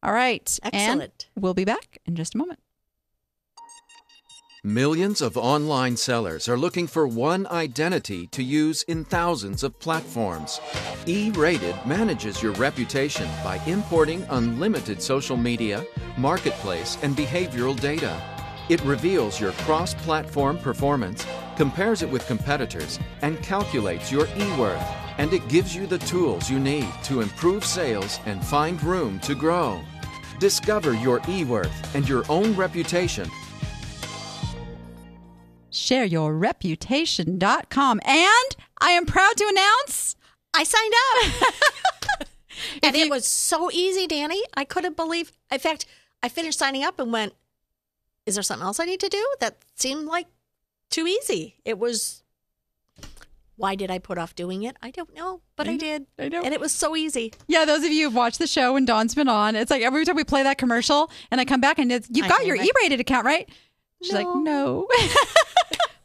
[0.01, 0.59] All right.
[0.63, 1.27] Excellent.
[1.35, 2.59] And we'll be back in just a moment.
[4.63, 10.59] Millions of online sellers are looking for one identity to use in thousands of platforms.
[11.05, 15.85] E Rated manages your reputation by importing unlimited social media,
[16.17, 18.21] marketplace, and behavioral data.
[18.67, 24.85] It reveals your cross platform performance, compares it with competitors, and calculates your e worth.
[25.19, 29.35] And it gives you the tools you need to improve sales and find room to
[29.35, 29.81] grow.
[30.39, 33.29] Discover your e worth and your own reputation
[35.71, 38.01] shareyourreputation.com.
[38.05, 40.17] And I am proud to announce
[40.53, 41.25] I signed up.
[42.83, 44.41] and it was so easy, Danny.
[44.55, 45.31] I couldn't believe.
[45.51, 45.85] In fact,
[46.23, 47.33] I finished signing up and went,
[48.25, 49.25] Is there something else I need to do?
[49.39, 50.27] That seemed like
[50.89, 51.57] too easy.
[51.65, 52.23] It was.
[53.59, 54.77] Why did I put off doing it?
[54.81, 56.05] I don't know, but I, I did.
[56.17, 56.41] I know.
[56.41, 57.33] And it was so easy.
[57.47, 60.05] Yeah, those of you who've watched the show when Dawn's been on, it's like every
[60.05, 62.55] time we play that commercial and I come back and it's, you've I got your
[62.55, 62.65] right?
[62.65, 63.49] E-rated account, right?
[64.01, 64.87] She's like, no.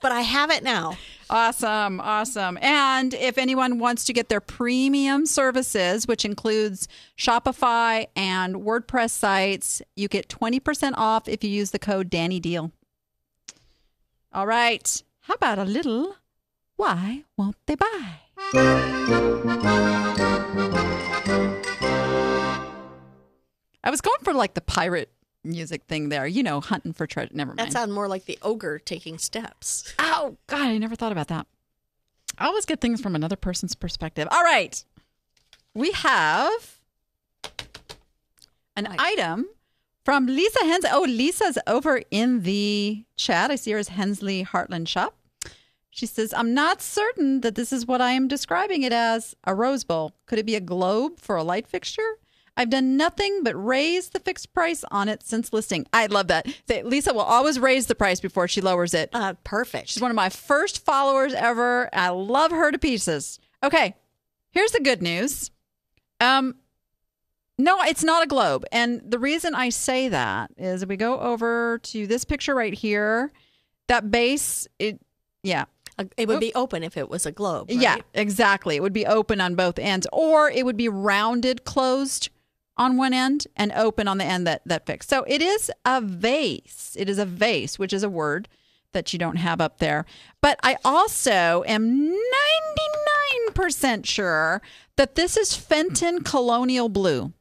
[0.05, 0.99] But I have it now.
[1.31, 2.59] Awesome, awesome.
[2.61, 9.81] And if anyone wants to get their premium services, which includes Shopify and WordPress sites,
[9.97, 12.71] you get 20% off if you use the code Danny Deal.
[14.31, 15.03] All right.
[15.21, 16.17] How about a little
[16.85, 18.17] why won't they buy?
[23.83, 25.09] I was going for like the pirate
[25.43, 27.31] music thing there, you know, hunting for treasure.
[27.33, 27.59] Never mind.
[27.59, 29.95] That sounded more like the ogre taking steps.
[29.99, 31.47] Oh, God, I never thought about that.
[32.37, 34.29] I always get things from another person's perspective.
[34.31, 34.85] All right.
[35.73, 36.81] We have
[38.77, 39.47] an item
[40.05, 40.85] from Lisa Hens.
[40.93, 43.51] Oh, Lisa's over in the chat.
[43.51, 45.17] I see her as Hensley Heartland Shop.
[45.95, 49.55] She says, I'm not certain that this is what I am describing it as a
[49.55, 50.11] rose bowl.
[50.27, 52.19] Could it be a globe for a light fixture?
[52.57, 55.87] I've done nothing but raise the fixed price on it since listing.
[55.93, 56.49] I love that.
[56.69, 59.11] Lisa will always raise the price before she lowers it.
[59.13, 59.89] Uh, perfect.
[59.89, 61.89] She's one of my first followers ever.
[61.93, 63.39] I love her to pieces.
[63.63, 63.95] Okay,
[64.51, 65.53] here's the good news.
[66.19, 66.57] Um,
[67.57, 71.21] no, it's not a globe, and the reason I say that is if we go
[71.21, 73.33] over to this picture right here,
[73.87, 74.99] that base it
[75.45, 75.67] Yeah.
[76.17, 77.69] It would be open if it was a globe.
[77.71, 77.79] right?
[77.79, 78.77] Yeah, exactly.
[78.77, 82.31] It would be open on both ends, or it would be rounded closed
[82.77, 85.09] on one end and open on the end that that fixed.
[85.09, 86.97] So it is a vase.
[86.99, 88.49] It is a vase, which is a word
[88.93, 90.05] that you don't have up there.
[90.41, 92.13] But I also am
[93.57, 94.63] 99% sure
[94.97, 97.33] that this is Fenton Colonial Blue.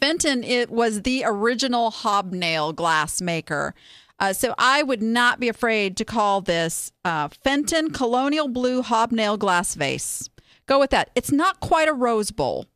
[0.00, 3.74] Fenton it was the original hobnail glass maker.
[4.20, 9.38] Uh, so I would not be afraid to call this uh, Fenton Colonial Blue Hobnail
[9.38, 10.28] Glass Vase.
[10.66, 11.10] Go with that.
[11.14, 12.66] It's not quite a rose bowl.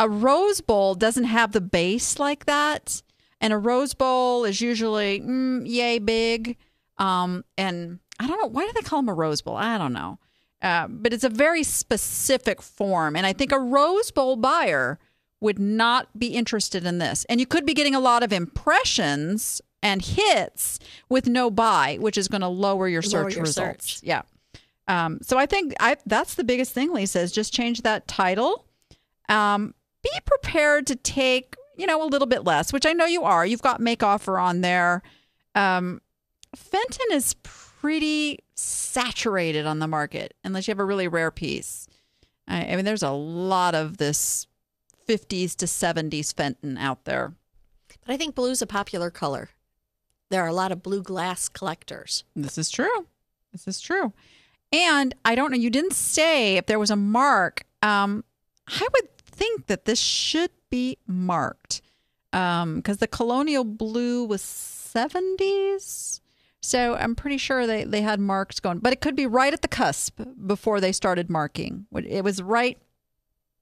[0.00, 3.02] A rose bowl doesn't have the base like that,
[3.40, 6.56] and a rose bowl is usually mm, yay big.
[6.98, 9.56] Um, and I don't know why do they call them a rose bowl.
[9.56, 10.18] I don't know,
[10.60, 14.98] uh, but it's a very specific form, and I think a rose bowl buyer
[15.40, 17.24] would not be interested in this.
[17.28, 22.18] And you could be getting a lot of impressions and hits with no buy, which
[22.18, 23.92] is going to lower your Lower search your results.
[23.92, 24.02] search.
[24.02, 24.22] Yeah.
[24.88, 28.66] Um, so I think I that's the biggest thing, Lisa, is just change that title.
[29.28, 33.22] Um, be prepared to take, you know, a little bit less, which I know you
[33.22, 33.46] are.
[33.46, 35.02] You've got make offer on there.
[35.54, 36.00] Um,
[36.56, 41.86] Fenton is pretty saturated on the market unless you have a really rare piece.
[42.48, 44.46] I, I mean, there's a lot of this
[45.08, 47.34] 50s to 70s Fenton out there.
[48.04, 49.50] But I think blue's a popular color.
[50.30, 52.24] There are a lot of blue glass collectors.
[52.34, 53.06] This is true.
[53.52, 54.12] This is true.
[54.72, 57.64] And I don't know, you didn't say if there was a mark.
[57.82, 58.24] Um,
[58.68, 61.82] I would think that this should be marked
[62.30, 66.20] because the colonial blue was 70s.
[66.62, 69.62] So I'm pretty sure they, they had marks going, but it could be right at
[69.62, 71.86] the cusp before they started marking.
[71.92, 72.78] It was right,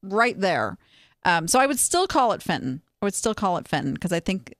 [0.02, 0.76] right there.
[1.24, 2.82] Um, so I would still call it Fenton.
[3.00, 4.54] I would still call it Fenton because I think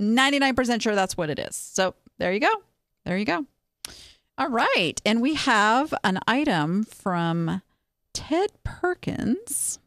[0.00, 1.56] 99% sure that's what it is.
[1.56, 2.52] So there you go.
[3.04, 3.46] There you go.
[4.36, 5.00] All right.
[5.04, 7.62] And we have an item from
[8.12, 9.78] Ted Perkins.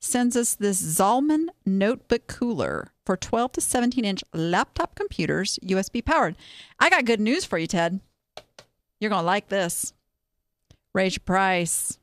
[0.00, 6.36] Sends us this Zalman notebook cooler for 12 to 17 inch laptop computers, USB powered.
[6.78, 8.00] I got good news for you, Ted.
[9.00, 9.92] You're going to like this.
[10.94, 11.98] Raise your price.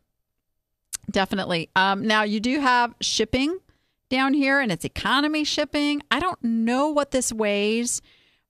[1.09, 1.69] Definitely.
[1.75, 3.59] Um, now, you do have shipping
[4.09, 6.01] down here, and it's economy shipping.
[6.11, 8.01] I don't know what this weighs,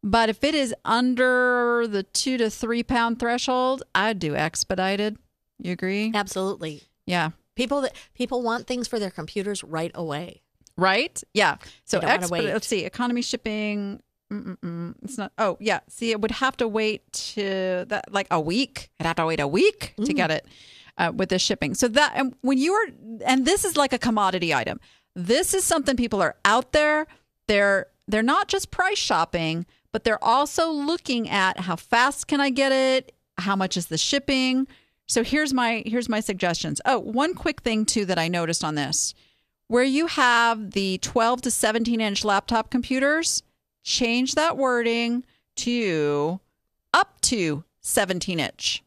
[0.04, 5.18] but if it is under the two to three pound threshold, I'd do expedited.
[5.60, 6.12] You agree?
[6.14, 6.84] Absolutely.
[7.06, 7.32] Yeah.
[7.56, 10.42] People that people want things for their computers right away.
[10.78, 11.24] Right?
[11.34, 11.56] Yeah.
[11.86, 12.44] So They don't wanna expedite.
[12.46, 12.54] wait.
[12.54, 12.84] Let's see.
[12.86, 14.02] Economy shipping.
[14.34, 14.96] Mm-mm-mm.
[15.04, 15.32] It's not.
[15.38, 15.80] Oh, yeah.
[15.88, 18.90] See, it would have to wait to that like a week.
[19.00, 20.46] I'd have to wait a week to get it
[20.98, 21.76] uh, with the shipping.
[21.76, 22.88] So that and when you are,
[23.26, 24.80] and this is like a commodity item.
[25.16, 27.08] This is something people are out there.
[27.48, 32.50] They're they're not just price shopping, but they're also looking at how fast can I
[32.50, 33.16] get it?
[33.38, 34.68] How much is the shipping?
[35.08, 36.82] So here's my here's my suggestions.
[36.86, 39.14] Oh, one quick thing too that I noticed on this
[39.68, 43.44] where you have the 12 to 17 inch laptop computers,
[43.84, 45.24] change that wording
[45.56, 46.40] to
[46.94, 48.84] up to 17 inch.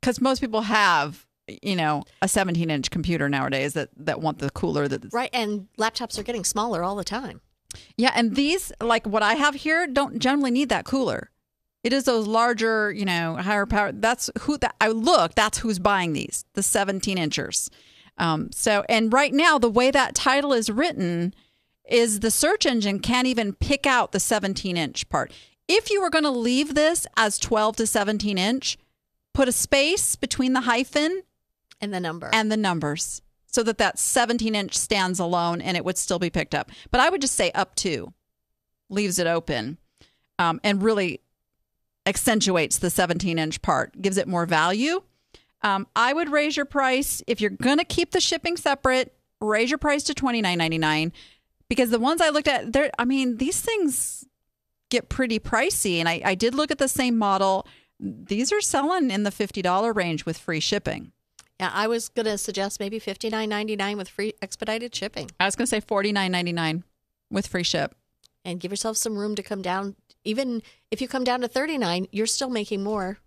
[0.00, 1.25] Because most people have,
[1.62, 5.30] you know, a 17 inch computer nowadays that, that want the cooler that Right.
[5.32, 7.40] And laptops are getting smaller all the time.
[7.96, 11.30] yeah, and these, like what I have here, don't generally need that cooler.
[11.84, 13.92] It is those larger, you know, higher power.
[13.92, 15.36] That's who that I look.
[15.36, 17.70] That's who's buying these, the 17 inchers.
[18.18, 21.34] Um, so, and right now, the way that title is written
[21.88, 25.32] is the search engine can't even pick out the 17 inch part.
[25.68, 28.78] If you were going to leave this as 12 to 17 inch,
[29.32, 31.22] put a space between the hyphen
[31.80, 32.30] And the number.
[32.32, 36.28] and the numbers so that that 17 inch stands alone and it would still be
[36.30, 36.70] picked up.
[36.90, 38.12] But I would just say up to,
[38.90, 39.78] leaves it open,
[40.38, 41.20] um, and really
[42.04, 45.02] accentuates the 17 inch part, gives it more value.
[45.62, 49.14] Um, I would raise your price if you're going to keep the shipping separate.
[49.40, 51.12] Raise your price to twenty nine ninety nine
[51.68, 52.90] because the ones I looked at, there.
[52.98, 54.24] I mean, these things
[54.90, 57.66] get pretty pricey, and I, I did look at the same model.
[57.98, 61.12] These are selling in the fifty dollar range with free shipping.
[61.60, 65.30] Yeah, I was going to suggest maybe fifty nine ninety nine with free expedited shipping,
[65.40, 66.84] I was going to say forty nine ninety nine
[67.30, 67.94] with free ship.
[68.44, 69.96] and give yourself some room to come down.
[70.24, 73.18] Even if you come down to thirty nine, you're still making more.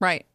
[0.00, 0.26] Right,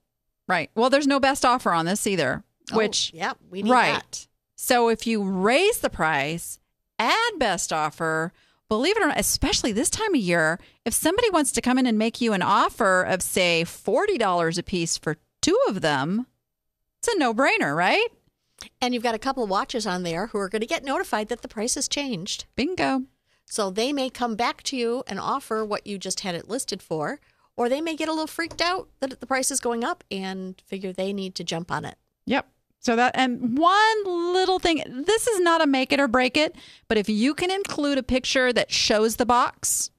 [0.48, 0.70] right.
[0.76, 2.44] Well, there's no best offer on this either.
[2.72, 3.94] Oh, Which yeah, we need right.
[3.94, 4.28] that.
[4.56, 6.60] So if you raise the price,
[7.00, 8.32] add best offer.
[8.70, 11.86] Believe it or not, especially this time of year, if somebody wants to come in
[11.86, 16.26] and make you an offer of say forty dollars a piece for two of them,
[17.04, 18.08] it's a no brainer, right?
[18.82, 21.28] And you've got a couple of watches on there who are going to get notified
[21.28, 22.46] that the price has changed.
[22.56, 23.04] Bingo.
[23.46, 26.82] So they may come back to you and offer what you just had it listed
[26.82, 27.20] for,
[27.58, 30.62] or they may get a little freaked out that the price is going up and
[30.66, 31.98] figure they need to jump on it.
[32.26, 32.48] Yep.
[32.80, 36.56] So that and one little thing, this is not a make it or break it,
[36.88, 39.92] but if you can include a picture that shows the box,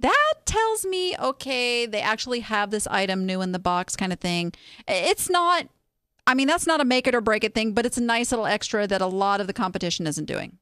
[0.00, 4.18] that tells me okay, they actually have this item new in the box kind of
[4.18, 4.52] thing.
[4.88, 5.68] It's not
[6.26, 8.30] I mean, that's not a make it or break it thing, but it's a nice
[8.30, 10.58] little extra that a lot of the competition isn't doing.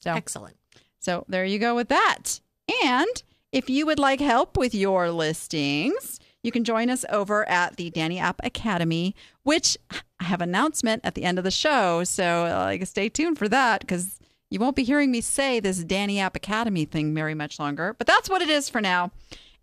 [0.00, 0.56] So Excellent.
[0.98, 2.40] so there you go with that.
[2.84, 3.22] And
[3.52, 7.90] if you would like help with your listings, you can join us over at the
[7.90, 9.14] Danny App Academy,
[9.44, 9.78] which
[10.20, 12.04] I have announcement at the end of the show.
[12.04, 14.18] So like, stay tuned for that because
[14.50, 17.94] you won't be hearing me say this Danny App Academy thing very much longer.
[17.96, 19.10] But that's what it is for now.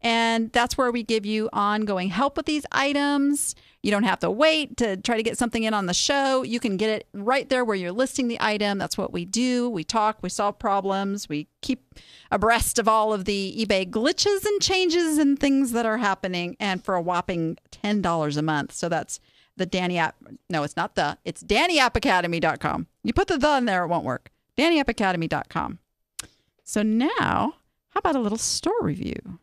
[0.01, 3.55] And that's where we give you ongoing help with these items.
[3.83, 6.43] You don't have to wait to try to get something in on the show.
[6.43, 8.77] You can get it right there where you're listing the item.
[8.77, 9.69] That's what we do.
[9.69, 11.95] We talk, we solve problems, we keep
[12.31, 16.83] abreast of all of the eBay glitches and changes and things that are happening, and
[16.83, 18.73] for a whopping $10 a month.
[18.73, 19.19] So that's
[19.57, 20.15] the Danny App.
[20.49, 22.87] No, it's not the, it's DannyAppAcademy.com.
[23.03, 24.31] You put the the in there, it won't work.
[24.57, 25.79] DannyAppAcademy.com.
[26.63, 27.55] So now,
[27.89, 29.39] how about a little store review?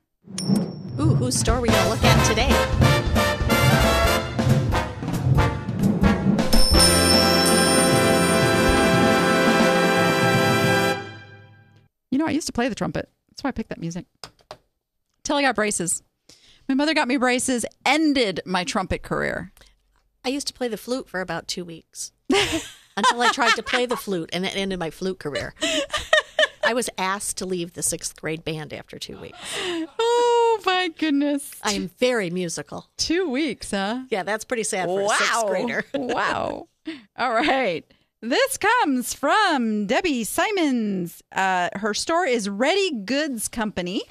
[1.00, 2.48] Ooh, whose store are we gonna look at today?
[12.10, 13.08] You know, I used to play the trumpet.
[13.30, 14.06] That's why I picked that music.
[15.22, 16.02] Till I got braces.
[16.68, 19.52] My mother got me braces, ended my trumpet career.
[20.24, 22.12] I used to play the flute for about two weeks
[22.96, 25.54] until I tried to play the flute, and it ended my flute career.
[26.68, 29.38] I was asked to leave the sixth grade band after two weeks.
[29.98, 31.50] Oh my goodness.
[31.62, 32.90] I am very musical.
[32.98, 34.02] Two weeks, huh?
[34.10, 35.86] Yeah, that's pretty sad for a sixth grader.
[35.94, 36.68] wow.
[37.16, 37.90] All right.
[38.20, 41.22] This comes from Debbie Simons.
[41.32, 44.02] Uh, her store is Ready Goods Company.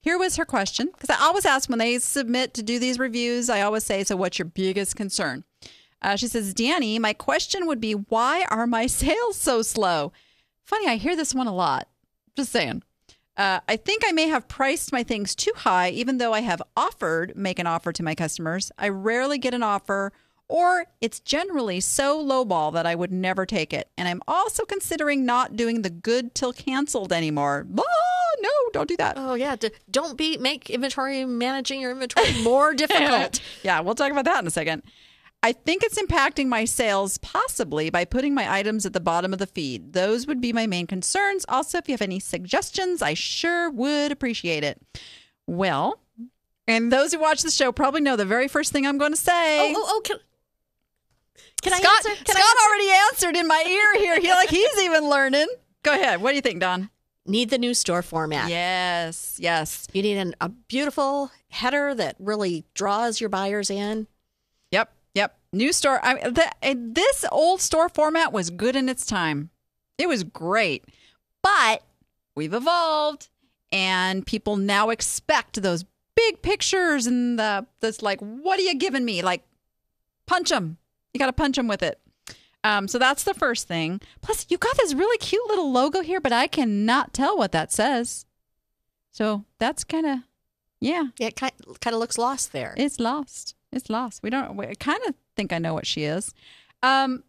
[0.00, 3.50] Here was her question because I always ask when they submit to do these reviews,
[3.50, 5.42] I always say, So, what's your biggest concern?
[6.00, 10.12] Uh, she says, Danny, my question would be, why are my sales so slow?
[10.68, 11.88] Funny, I hear this one a lot.
[12.36, 12.82] Just saying.
[13.38, 16.60] Uh, I think I may have priced my things too high, even though I have
[16.76, 18.70] offered make an offer to my customers.
[18.76, 20.12] I rarely get an offer,
[20.46, 23.88] or it's generally so lowball that I would never take it.
[23.96, 27.66] And I'm also considering not doing the good till canceled anymore.
[27.78, 29.14] Oh, no, don't do that.
[29.16, 33.40] Oh yeah, D- don't be make inventory managing your inventory more difficult.
[33.62, 34.82] yeah, we'll talk about that in a second.
[35.42, 39.38] I think it's impacting my sales possibly by putting my items at the bottom of
[39.38, 39.92] the feed.
[39.92, 41.44] Those would be my main concerns.
[41.48, 44.82] Also, if you have any suggestions, I sure would appreciate it.
[45.46, 46.00] Well,
[46.66, 49.16] and those who watch the show probably know the very first thing I'm going to
[49.16, 49.60] say.
[49.60, 50.18] Oh, oh, oh, can,
[51.62, 52.24] can Scott, I answer?
[52.24, 52.68] Can Scott I answer?
[52.68, 54.20] already answered in my ear here.
[54.20, 55.46] He like he's even learning.
[55.84, 56.20] Go ahead.
[56.20, 56.90] What do you think, Dawn?
[57.26, 58.50] Need the new store format.
[58.50, 59.86] Yes, yes.
[59.92, 64.08] You need an, a beautiful header that really draws your buyers in.
[65.52, 66.00] New store.
[66.02, 69.50] I the, uh, this old store format was good in its time.
[69.96, 70.84] It was great,
[71.42, 71.82] but
[72.34, 73.30] we've evolved,
[73.72, 75.84] and people now expect those
[76.14, 79.22] big pictures and the this like, what are you giving me?
[79.22, 79.42] Like,
[80.26, 80.76] punch them.
[81.14, 81.98] You got to punch them with it.
[82.64, 84.00] Um, so that's the first thing.
[84.20, 87.72] Plus, you got this really cute little logo here, but I cannot tell what that
[87.72, 88.26] says.
[89.12, 90.18] So that's kind of,
[90.80, 91.04] yeah.
[91.18, 92.74] Yeah, it kind, kind of looks lost there.
[92.76, 93.54] It's lost.
[93.72, 94.22] It's lost.
[94.22, 94.58] We don't.
[94.60, 96.34] It kind of think I know what she is.
[96.82, 97.22] Um,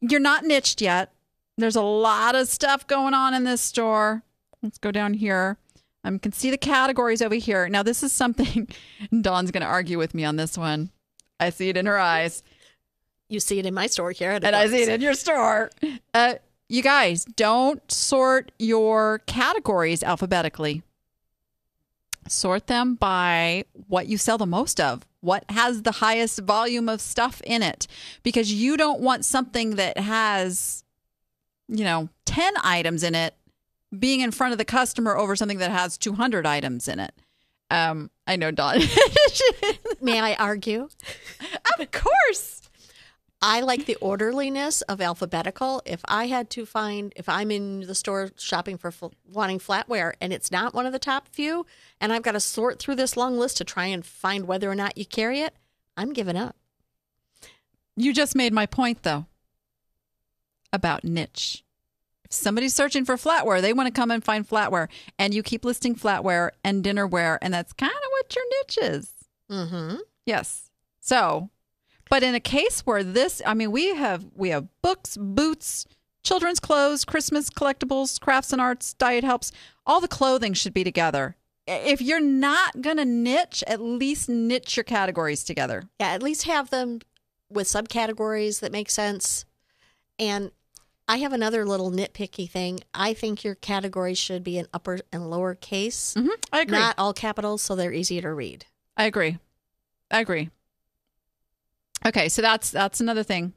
[0.00, 1.12] you're not niched yet.
[1.58, 4.22] There's a lot of stuff going on in this store.
[4.62, 5.58] Let's go down here.
[6.02, 7.68] I um, can see the categories over here.
[7.68, 8.66] Now, this is something
[9.20, 10.90] Dawn's going to argue with me on this one.
[11.38, 12.42] I see it in her eyes,
[13.28, 14.30] You see it in my store here.
[14.30, 15.70] and I see it in your store.
[16.14, 16.34] Uh,
[16.68, 20.82] you guys, don't sort your categories alphabetically
[22.30, 27.00] sort them by what you sell the most of, what has the highest volume of
[27.00, 27.86] stuff in it,
[28.22, 30.84] because you don't want something that has,
[31.68, 33.34] you know, 10 items in it
[33.98, 37.12] being in front of the customer over something that has 200 items in it.
[37.70, 38.80] Um, I know, Dawn.
[40.00, 40.88] May I argue?
[41.78, 42.59] of course.
[43.42, 45.80] I like the orderliness of alphabetical.
[45.86, 50.12] If I had to find, if I'm in the store shopping for fl- wanting flatware
[50.20, 51.64] and it's not one of the top few,
[52.00, 54.74] and I've got to sort through this long list to try and find whether or
[54.74, 55.54] not you carry it,
[55.96, 56.56] I'm giving up.
[57.96, 59.26] You just made my point, though,
[60.72, 61.64] about niche.
[62.24, 64.88] If somebody's searching for flatware, they want to come and find flatware,
[65.18, 69.10] and you keep listing flatware and dinnerware, and that's kind of what your niche is.
[69.50, 69.96] Mm-hmm.
[70.26, 70.70] Yes.
[71.00, 71.50] So,
[72.10, 75.86] but in a case where this, I mean, we have we have books, boots,
[76.22, 79.52] children's clothes, Christmas collectibles, crafts and arts, diet helps.
[79.86, 81.36] All the clothing should be together.
[81.66, 85.84] if you're not going to niche, at least niche your categories together.
[86.00, 87.00] Yeah, at least have them
[87.48, 89.44] with subcategories that make sense.
[90.18, 90.50] And
[91.08, 92.80] I have another little nitpicky thing.
[92.94, 96.28] I think your categories should be in upper and lower case, Mm-hmm.
[96.52, 96.78] I agree.
[96.78, 98.66] not all capitals, so they're easier to read.
[98.96, 99.38] I agree.
[100.10, 100.50] I agree.
[102.06, 103.52] Okay, so that's that's another thing.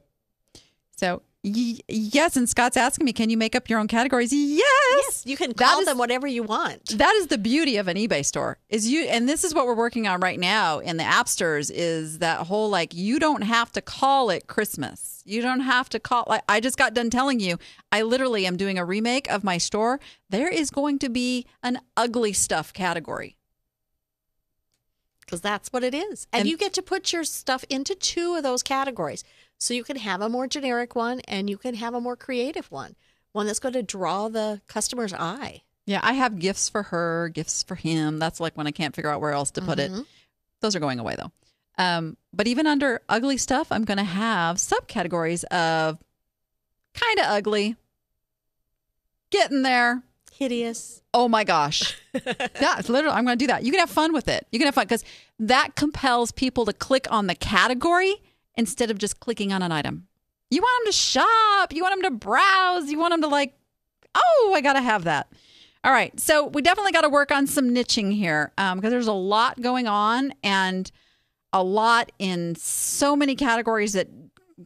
[0.96, 4.32] So y- yes, and Scott's asking me, can you make up your own categories?
[4.32, 4.62] Yes.
[4.96, 6.90] yes You can That call is- them whatever you want.
[6.98, 8.60] That is the beauty of an eBay store.
[8.70, 11.70] Is you and this is what we're working on right now in the app stores
[11.72, 15.22] is that whole like you don't have to call it Christmas.
[15.26, 17.58] You don't have to call like I just got done telling you
[17.92, 20.00] I literally am doing a remake of my store.
[20.30, 23.38] There is going to be an ugly stuff category.
[25.26, 26.28] Because that's what it is.
[26.32, 29.24] And, And- you get to put your stuff into two of those categories.
[29.58, 32.70] So you can have a more generic one and you can have a more creative
[32.72, 32.96] one,
[33.32, 35.62] one that's going to draw the customer's eye.
[35.86, 38.20] Yeah, I have gifts for her, gifts for him.
[38.20, 39.92] That's like when I can't figure out where else to put it.
[40.62, 41.32] Those are going away though.
[41.78, 45.98] Um, but even under ugly stuff, I'm going to have subcategories of
[46.94, 47.76] kind of ugly,
[49.30, 50.04] getting there.
[50.36, 51.02] Hideous.
[51.14, 51.96] Oh my gosh.
[52.12, 53.64] That's literally, I'm going to do that.
[53.64, 54.48] You can have fun with it.
[54.52, 55.04] You can have fun because
[55.40, 58.16] that compels people to click on the category
[58.56, 60.08] instead of just clicking on an item.
[60.50, 61.74] You want them to shop.
[61.74, 62.90] You want them to browse.
[62.90, 63.54] You want them to like,
[64.16, 65.32] oh, I got to have that.
[65.84, 66.18] All right.
[66.20, 69.62] So we definitely got to work on some niching here um, because there's a lot
[69.62, 70.92] going on and
[71.52, 74.08] a lot in so many categories that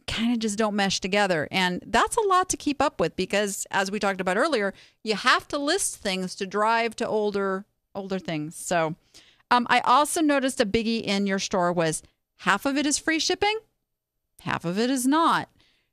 [0.06, 1.48] kind of just don't mesh together.
[1.50, 5.14] And that's a lot to keep up with because as we talked about earlier, you
[5.14, 8.54] have to list things to drive to older older things.
[8.54, 8.94] So
[9.50, 12.02] um, I also noticed a biggie in your store was
[12.38, 13.58] half of it is free shipping,
[14.42, 15.48] half of it is not.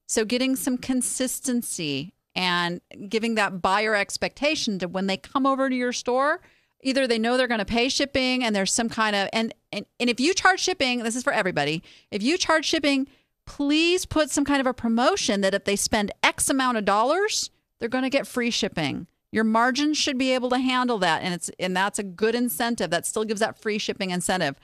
[0.08, 5.76] So getting some consistency and giving that buyer expectation to when they come over to
[5.76, 6.41] your store,
[6.84, 9.86] either they know they're going to pay shipping and there's some kind of and, and
[9.99, 11.82] and if you charge shipping, this is for everybody.
[12.12, 13.08] If you charge shipping,
[13.46, 17.50] please put some kind of a promotion that if they spend X amount of dollars,
[17.80, 19.08] they're going to get free shipping.
[19.32, 22.89] Your margins should be able to handle that, and it's and that's a good incentive.
[22.89, 24.56] That still gives that free shipping incentive.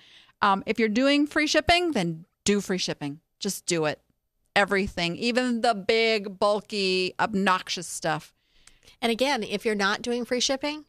[0.41, 3.19] Um, if you're doing free shipping, then do free shipping.
[3.39, 4.01] Just do it.
[4.55, 8.33] Everything, even the big, bulky, obnoxious stuff.
[9.01, 10.85] And again, if you're not doing free shipping,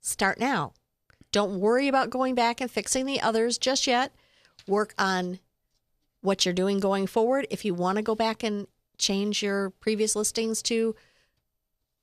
[0.00, 0.72] start now.
[1.30, 4.12] Don't worry about going back and fixing the others just yet.
[4.66, 5.40] Work on
[6.22, 7.46] what you're doing going forward.
[7.50, 8.66] If you want to go back and
[8.96, 10.94] change your previous listings to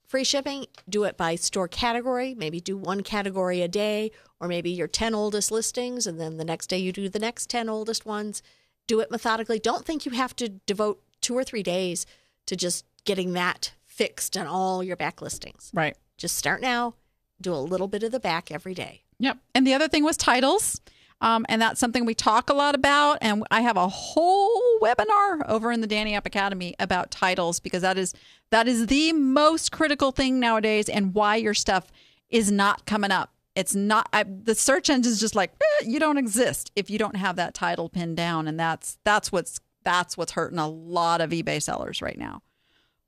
[0.06, 2.34] free shipping, do it by store category.
[2.34, 6.44] Maybe do one category a day, or maybe your 10 oldest listings, and then the
[6.44, 8.42] next day you do the next 10 oldest ones.
[8.86, 9.58] Do it methodically.
[9.58, 12.06] Don't think you have to devote two or three days
[12.46, 15.70] to just getting that fixed on all your back listings.
[15.72, 15.96] Right.
[16.18, 16.94] Just start now,
[17.40, 19.02] do a little bit of the back every day.
[19.20, 19.38] Yep.
[19.54, 20.80] And the other thing was titles.
[21.20, 23.18] Um, and that's something we talk a lot about.
[23.20, 27.82] And I have a whole webinar over in the Danny App Academy about titles because
[27.82, 28.14] that is
[28.50, 31.92] that is the most critical thing nowadays and why your stuff
[32.30, 33.32] is not coming up.
[33.54, 36.98] It's not I, the search engine is just like eh, you don't exist if you
[36.98, 41.20] don't have that title pinned down, and that's that's what's that's what's hurting a lot
[41.20, 42.42] of eBay sellers right now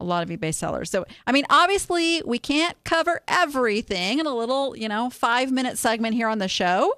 [0.00, 0.90] a lot of eBay sellers.
[0.90, 5.78] So, I mean, obviously, we can't cover everything in a little, you know, five minute
[5.78, 6.94] segment here on the show.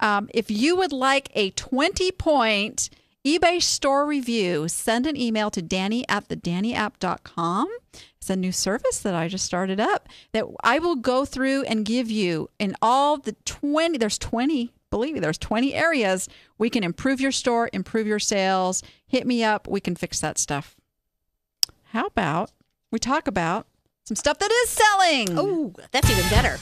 [0.00, 2.90] Um, if you would like a 20 point
[3.26, 7.68] eBay store review, send an email to Danny at thedannyapp.com.
[8.16, 11.84] It's a new service that I just started up that I will go through and
[11.84, 16.84] give you in all the 20, there's 20 believe me, there's 20 areas we can
[16.84, 18.84] improve your store, improve your sales.
[19.08, 19.66] Hit me up.
[19.66, 20.76] We can fix that stuff.
[21.86, 22.52] How about
[22.92, 23.66] we talk about
[24.04, 25.28] some stuff that is selling?
[25.32, 26.58] Oh, that's even better.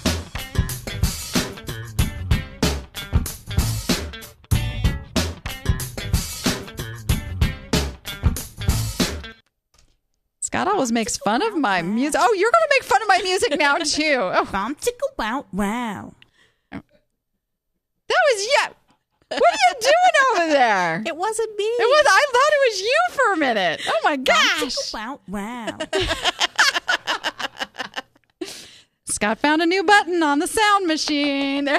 [10.50, 12.20] Scott always makes fun of my music.
[12.20, 14.16] Oh, you're going to make fun of my music now too.
[14.18, 16.12] Oh, Bum tickle wow wow.
[16.72, 16.82] that
[18.08, 18.70] was yeah.
[19.28, 21.04] What are you doing over there?
[21.06, 21.62] It wasn't me.
[21.62, 22.04] It was.
[22.08, 23.80] I thought it was you for a minute.
[23.86, 24.58] Oh my gosh!
[24.58, 25.78] tickle wow wow.
[29.04, 31.68] Scott found a new button on the sound machine.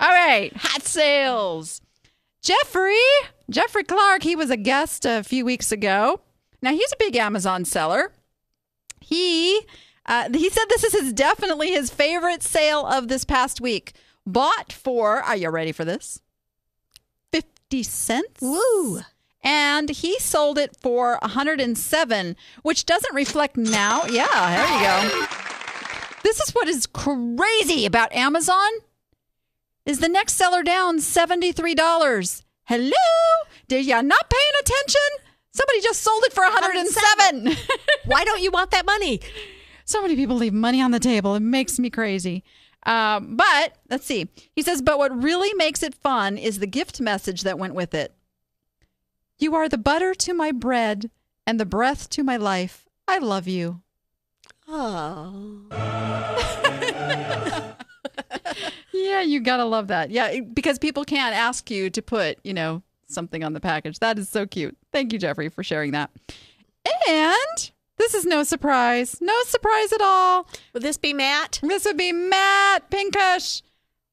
[0.00, 1.82] right, hot sales.
[2.40, 2.96] Jeffrey,
[3.50, 6.22] Jeffrey Clark, he was a guest a few weeks ago.
[6.66, 8.10] Now he's a big Amazon seller.
[9.00, 9.60] He
[10.04, 13.92] uh, he said this is his definitely his favorite sale of this past week.
[14.26, 16.20] Bought for, are you ready for this?
[17.30, 18.42] 50 cents.
[18.42, 19.02] Woo.
[19.44, 24.04] And he sold it for 107, which doesn't reflect now.
[24.06, 25.26] Yeah, there you go.
[26.24, 28.70] This is what is crazy about Amazon.
[29.84, 32.42] Is the next seller down $73?
[32.64, 32.90] Hello?
[33.68, 35.25] Did you not paying attention?
[35.56, 37.56] Somebody just sold it for 107.
[38.04, 39.20] Why don't you want that money?
[39.86, 41.36] so many people leave money on the table.
[41.36, 42.42] It makes me crazy.
[42.84, 44.28] Um, but let's see.
[44.52, 47.94] He says, but what really makes it fun is the gift message that went with
[47.94, 48.12] it.
[49.38, 51.10] You are the butter to my bread
[51.46, 52.86] and the breath to my life.
[53.08, 53.80] I love you.
[54.68, 55.62] Oh.
[58.92, 60.10] Yeah, you gotta love that.
[60.10, 63.98] Yeah, because people can't ask you to put, you know, something on the package.
[64.00, 64.76] That is so cute.
[64.92, 66.10] Thank you, Jeffrey, for sharing that.
[67.08, 69.16] And this is no surprise.
[69.20, 70.46] No surprise at all.
[70.72, 71.60] Would this be Matt?
[71.62, 73.62] This would be Matt Pinkush.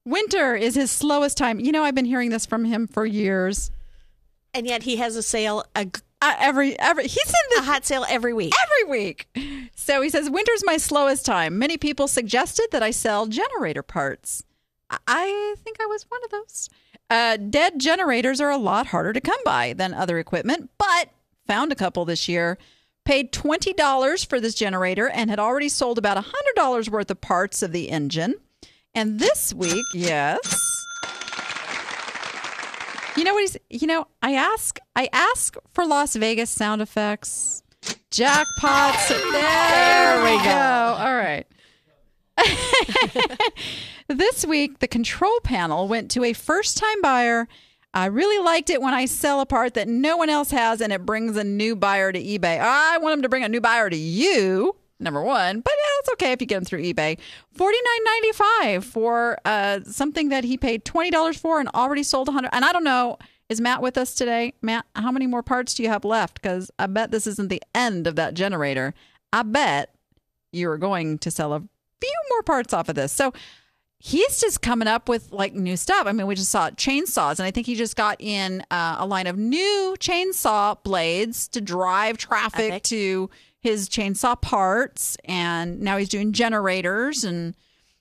[0.04, 1.60] Winter is his slowest time.
[1.60, 3.70] You know, I've been hearing this from him for years.
[4.52, 5.86] And yet he has a sale, a,
[6.22, 8.52] Uh, every every he's in a this hot sale every week.
[8.64, 9.26] every week.
[9.74, 11.58] So he says, Winter's my slowest time.
[11.58, 14.42] Many people suggested that I sell generator parts.
[14.90, 16.68] I- I think I was one of those.
[17.14, 21.10] Uh, dead generators are a lot harder to come by than other equipment, but
[21.46, 22.58] found a couple this year.
[23.04, 26.16] Paid $20 for this generator and had already sold about
[26.56, 28.34] $100 worth of parts of the engine.
[28.96, 30.40] And this week, yes.
[33.16, 37.62] You know what he's you know, I ask I ask for Las Vegas sound effects.
[38.10, 39.08] Jackpots.
[39.08, 40.96] There, we go.
[40.98, 41.46] All right.
[44.08, 47.48] this week the control panel went to a first time buyer.
[47.92, 50.92] I really liked it when I sell a part that no one else has and
[50.92, 52.58] it brings a new buyer to eBay.
[52.60, 54.74] I want them to bring a new buyer to you.
[55.00, 57.18] Number one, but yeah, it's okay if you get them through eBay.
[57.52, 62.04] Forty nine ninety five for uh, something that he paid twenty dollars for and already
[62.04, 62.50] sold a hundred.
[62.52, 63.18] And I don't know,
[63.48, 64.54] is Matt with us today?
[64.62, 66.40] Matt, how many more parts do you have left?
[66.40, 68.94] Because I bet this isn't the end of that generator.
[69.32, 69.94] I bet
[70.52, 71.62] you are going to sell a
[72.04, 73.12] few more parts off of this.
[73.12, 73.32] So
[73.98, 76.06] he's just coming up with like new stuff.
[76.06, 79.06] I mean, we just saw chainsaws, and I think he just got in uh, a
[79.06, 82.82] line of new chainsaw blades to drive traffic Epic.
[82.84, 83.30] to
[83.64, 85.16] his chainsaw parts.
[85.24, 87.24] And now he's doing generators.
[87.24, 87.56] And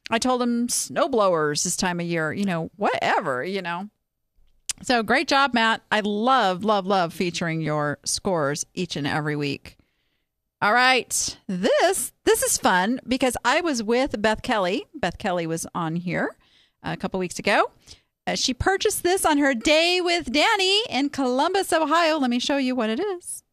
[0.10, 3.90] I told him snow blowers this time of year, you know, whatever, you know.
[4.82, 5.82] So great job, Matt.
[5.90, 9.78] I love, love, love featuring your scores each and every week.
[10.64, 11.38] All right.
[11.46, 14.86] This this is fun because I was with Beth Kelly.
[14.96, 16.38] Beth Kelly was on here
[16.82, 17.70] a couple weeks ago.
[18.26, 22.18] Uh, she purchased this on her day with Danny in Columbus, Ohio.
[22.18, 23.44] Let me show you what it is.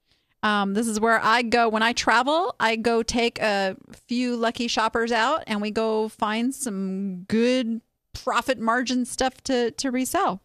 [0.44, 2.54] Um, this is where I go when I travel.
[2.60, 7.80] I go take a few lucky shoppers out, and we go find some good
[8.12, 10.42] profit margin stuff to to resell.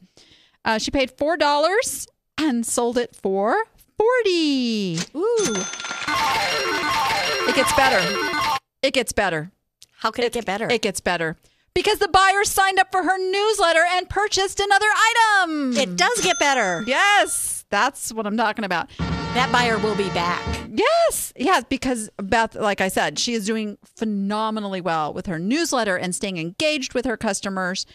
[0.65, 2.07] Uh, she paid four dollars
[2.39, 3.55] and sold it for
[3.99, 4.97] forty.
[5.15, 5.63] Ooh.
[6.07, 8.59] It gets better.
[8.81, 9.51] It gets better.
[9.97, 10.67] How can it get better?
[10.69, 11.37] It gets better
[11.73, 15.75] because the buyer signed up for her newsletter and purchased another item.
[15.77, 16.83] it does get better.
[16.87, 18.89] yes, that's what I'm talking about.
[18.99, 20.41] That buyer will be back.
[20.69, 25.97] Yes, yes, because Beth, like I said, she is doing phenomenally well with her newsletter
[25.97, 27.85] and staying engaged with her customers.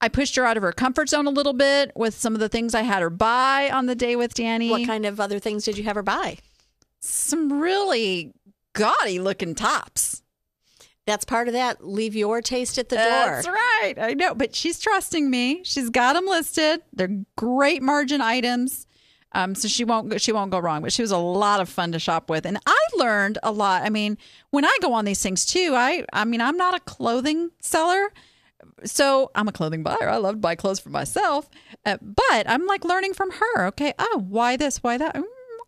[0.00, 2.48] I pushed her out of her comfort zone a little bit with some of the
[2.48, 4.70] things I had her buy on the day with Danny.
[4.70, 6.38] What kind of other things did you have her buy?
[7.00, 8.32] Some really
[8.74, 10.22] gaudy looking tops.
[11.06, 11.86] That's part of that.
[11.86, 13.04] Leave your taste at the door.
[13.04, 13.94] That's right.
[13.98, 15.62] I know, but she's trusting me.
[15.64, 16.82] She's got them listed.
[16.92, 18.86] They're great margin items.
[19.32, 20.82] Um, so she won't go- she won't go wrong.
[20.82, 23.82] But she was a lot of fun to shop with, and I learned a lot.
[23.84, 24.18] I mean,
[24.50, 28.10] when I go on these things too, I I mean, I'm not a clothing seller,
[28.84, 30.08] so I'm a clothing buyer.
[30.08, 31.48] I love to buy clothes for myself,
[31.86, 33.66] uh, but I'm like learning from her.
[33.68, 34.82] Okay, oh, why this?
[34.82, 35.16] Why that?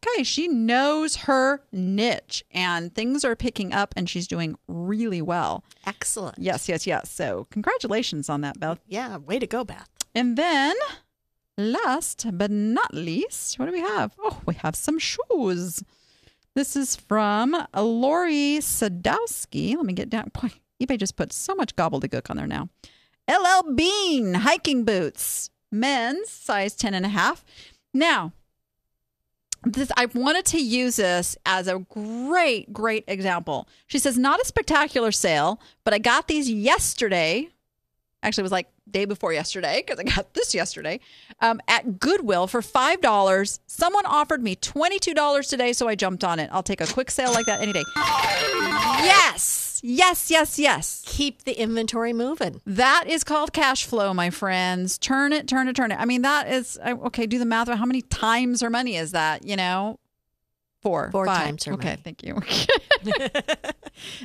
[0.06, 5.62] Okay, she knows her niche, and things are picking up, and she's doing really well.
[5.86, 6.38] Excellent.
[6.38, 7.10] Yes, yes, yes.
[7.10, 8.80] So congratulations on that, Beth.
[8.86, 9.88] Yeah, way to go, Beth.
[10.14, 10.74] And then
[11.58, 14.14] last but not least, what do we have?
[14.18, 15.82] Oh, we have some shoes.
[16.54, 19.76] This is from Lori Sadowski.
[19.76, 20.30] Let me get down.
[20.32, 20.50] Boy,
[20.82, 22.70] eBay just put so much gobbledygook on there now.
[23.30, 27.44] LL Bean hiking boots, men's size 10 and a half.
[27.94, 28.32] Now,
[29.64, 33.68] this I wanted to use this as a great, great example.
[33.86, 37.48] She says, not a spectacular sale, but I got these yesterday.
[38.22, 41.00] Actually, it was like day before yesterday because I got this yesterday
[41.40, 43.60] um, at Goodwill for five dollars.
[43.66, 46.48] Someone offered me twenty two dollars today, so I jumped on it.
[46.52, 47.84] I'll take a quick sale like that any day.
[49.02, 51.02] Yes, yes, yes, yes.
[51.06, 52.60] Keep the inventory moving.
[52.66, 54.98] That is called cash flow, my friends.
[54.98, 55.98] Turn it, turn it, turn it.
[55.98, 57.26] I mean, that is okay.
[57.26, 57.68] Do the math.
[57.68, 59.44] How many times her money is that?
[59.46, 59.98] You know,
[60.82, 61.10] Four.
[61.12, 61.44] Four five.
[61.44, 62.00] times her Okay, money.
[62.04, 62.40] thank you.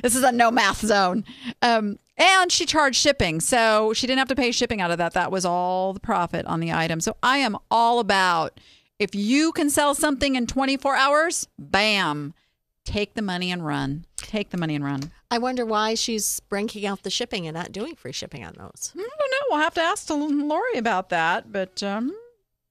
[0.02, 1.24] this is a no math zone.
[1.62, 5.12] Um, and she charged shipping, so she didn't have to pay shipping out of that.
[5.12, 7.00] That was all the profit on the item.
[7.00, 8.58] So I am all about
[8.98, 12.32] if you can sell something in 24 hours, bam,
[12.84, 14.06] take the money and run.
[14.16, 15.12] Take the money and run.
[15.30, 18.92] I wonder why she's breaking out the shipping and not doing free shipping on those.
[18.94, 19.36] I don't know.
[19.50, 21.52] We'll have to ask Lori about that.
[21.52, 22.12] But um,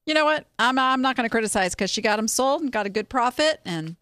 [0.06, 0.48] you know what?
[0.58, 3.10] I'm I'm not going to criticize because she got them sold and got a good
[3.10, 3.96] profit and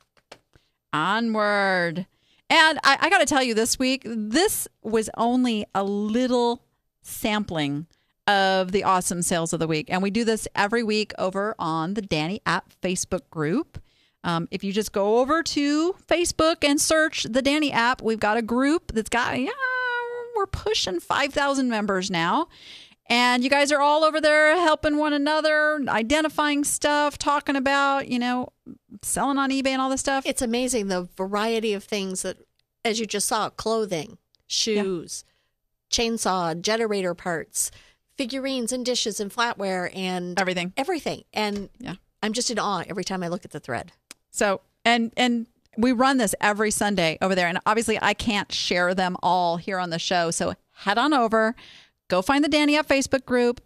[0.93, 2.05] onward.
[2.53, 6.61] And I, I got to tell you, this week this was only a little
[7.01, 7.87] sampling
[8.27, 11.95] of the awesome sales of the week, and we do this every week over on
[11.95, 13.81] the Danny app Facebook group.
[14.23, 18.37] Um, if you just go over to Facebook and search the Danny app, we've got
[18.37, 19.49] a group that's got, yeah,
[20.35, 22.49] we're pushing 5,000 members now.
[23.09, 28.19] And you guys are all over there helping one another, identifying stuff, talking about, you
[28.19, 28.49] know,
[29.03, 30.25] selling on eBay and all this stuff.
[30.25, 32.37] It's amazing the variety of things that,
[32.85, 35.23] as you just saw, clothing, shoes,
[35.89, 37.71] chainsaw, generator parts,
[38.17, 40.73] figurines and dishes and flatware and Everything.
[40.77, 41.23] everything.
[41.33, 41.95] And Yeah.
[42.21, 43.91] I'm just in awe every time I look at the thread.
[44.31, 47.47] So, and, and, we run this every Sunday over there.
[47.47, 50.29] And obviously, I can't share them all here on the show.
[50.29, 51.55] So head on over,
[52.09, 53.59] go find the Danny App Facebook group,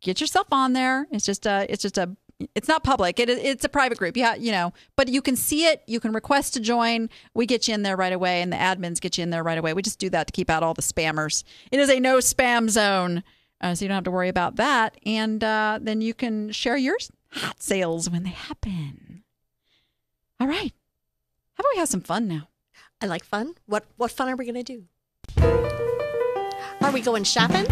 [0.00, 1.08] get yourself on there.
[1.10, 2.16] It's just a, it's just a,
[2.54, 3.18] it's not public.
[3.18, 4.16] It, it's a private group.
[4.16, 5.82] Yeah, you know, but you can see it.
[5.86, 7.10] You can request to join.
[7.34, 9.58] We get you in there right away, and the admins get you in there right
[9.58, 9.74] away.
[9.74, 11.42] We just do that to keep out all the spammers.
[11.72, 13.24] It is a no spam zone,
[13.60, 14.96] uh, so you don't have to worry about that.
[15.04, 16.96] And uh, then you can share your
[17.32, 19.24] hot sales when they happen.
[20.40, 20.72] All right.
[21.54, 22.48] How about we have some fun now?
[23.00, 23.54] I like fun.
[23.66, 24.84] What what fun are we going to do?
[26.80, 27.66] Are we going shopping?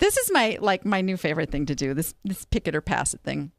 [0.00, 1.94] This is my like my new favorite thing to do.
[1.94, 3.52] This this pick it or pass it thing.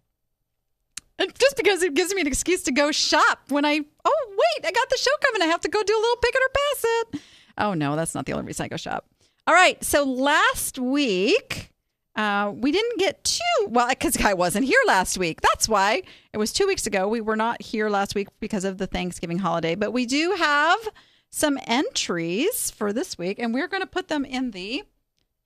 [1.20, 4.72] Just because it gives me an excuse to go shop when I oh wait I
[4.72, 6.84] got the show coming I have to go do a little pick it or pass
[6.84, 7.22] it.
[7.60, 9.06] Oh no, that's not the only reason I go shop.
[9.48, 11.72] All right, so last week
[12.16, 15.42] uh, we didn't get too well because I wasn't here last week.
[15.42, 16.02] That's why
[16.34, 17.08] it was two weeks ago.
[17.08, 20.90] We were not here last week because of the Thanksgiving holiday, but we do have
[21.30, 24.84] some entries for this week, and we're going to put them in the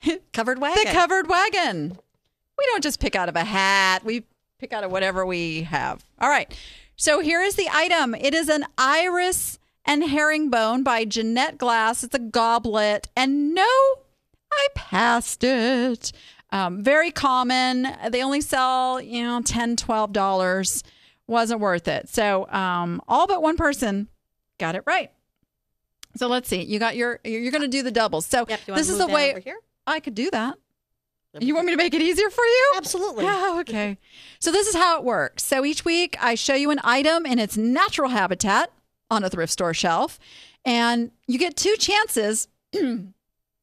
[0.33, 0.83] Covered wagon.
[0.85, 1.97] the covered wagon.
[2.57, 4.03] We don't just pick out of a hat.
[4.03, 4.23] We
[4.59, 6.03] pick out of whatever we have.
[6.19, 6.53] All right.
[6.95, 8.15] So here is the item.
[8.15, 12.03] It is an iris and herringbone by Jeannette Glass.
[12.03, 13.09] It's a goblet.
[13.15, 13.67] And no,
[14.51, 16.11] I passed it.
[16.51, 17.87] Um, very common.
[18.09, 20.83] They only sell, you know, $10, $12.
[21.27, 22.07] Wasn't worth it.
[22.07, 24.07] So um, all but one person
[24.57, 25.11] got it right.
[26.15, 26.63] So let's see.
[26.63, 28.25] You got your, you're going to do the doubles.
[28.25, 29.57] So this is the way over here?
[29.87, 30.55] I could do that.
[31.39, 32.73] You want me to make it easier for you?
[32.77, 33.25] Absolutely.
[33.27, 33.97] Oh, okay.
[34.39, 35.43] So this is how it works.
[35.43, 38.71] So each week I show you an item in its natural habitat
[39.11, 40.17] on a thrift store shelf,
[40.63, 42.47] and you get two chances.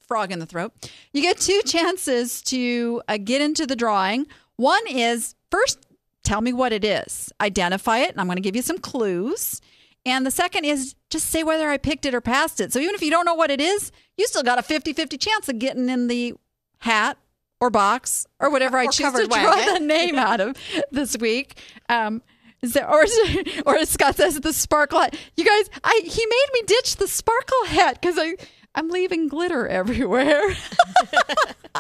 [0.07, 0.73] frog in the throat.
[1.15, 4.27] You get two chances to uh, get into the drawing.
[4.57, 5.79] One is first
[6.23, 9.63] tell me what it is, identify it, and I'm going to give you some clues.
[10.05, 12.73] And the second is just say whether I picked it or passed it.
[12.73, 15.17] So even if you don't know what it is, you still got a 50 50
[15.17, 16.35] chance of getting in the
[16.79, 17.19] hat
[17.61, 19.75] or box or whatever I Or choose to draw wagon.
[19.75, 20.57] the name out of
[20.91, 21.57] this week.
[21.89, 22.21] Um,
[22.65, 23.05] so, or,
[23.67, 25.17] or as Scott says, the sparkle hat.
[25.37, 28.35] You guys, I he made me ditch the sparkle hat because I
[28.75, 30.43] I'm leaving glitter everywhere.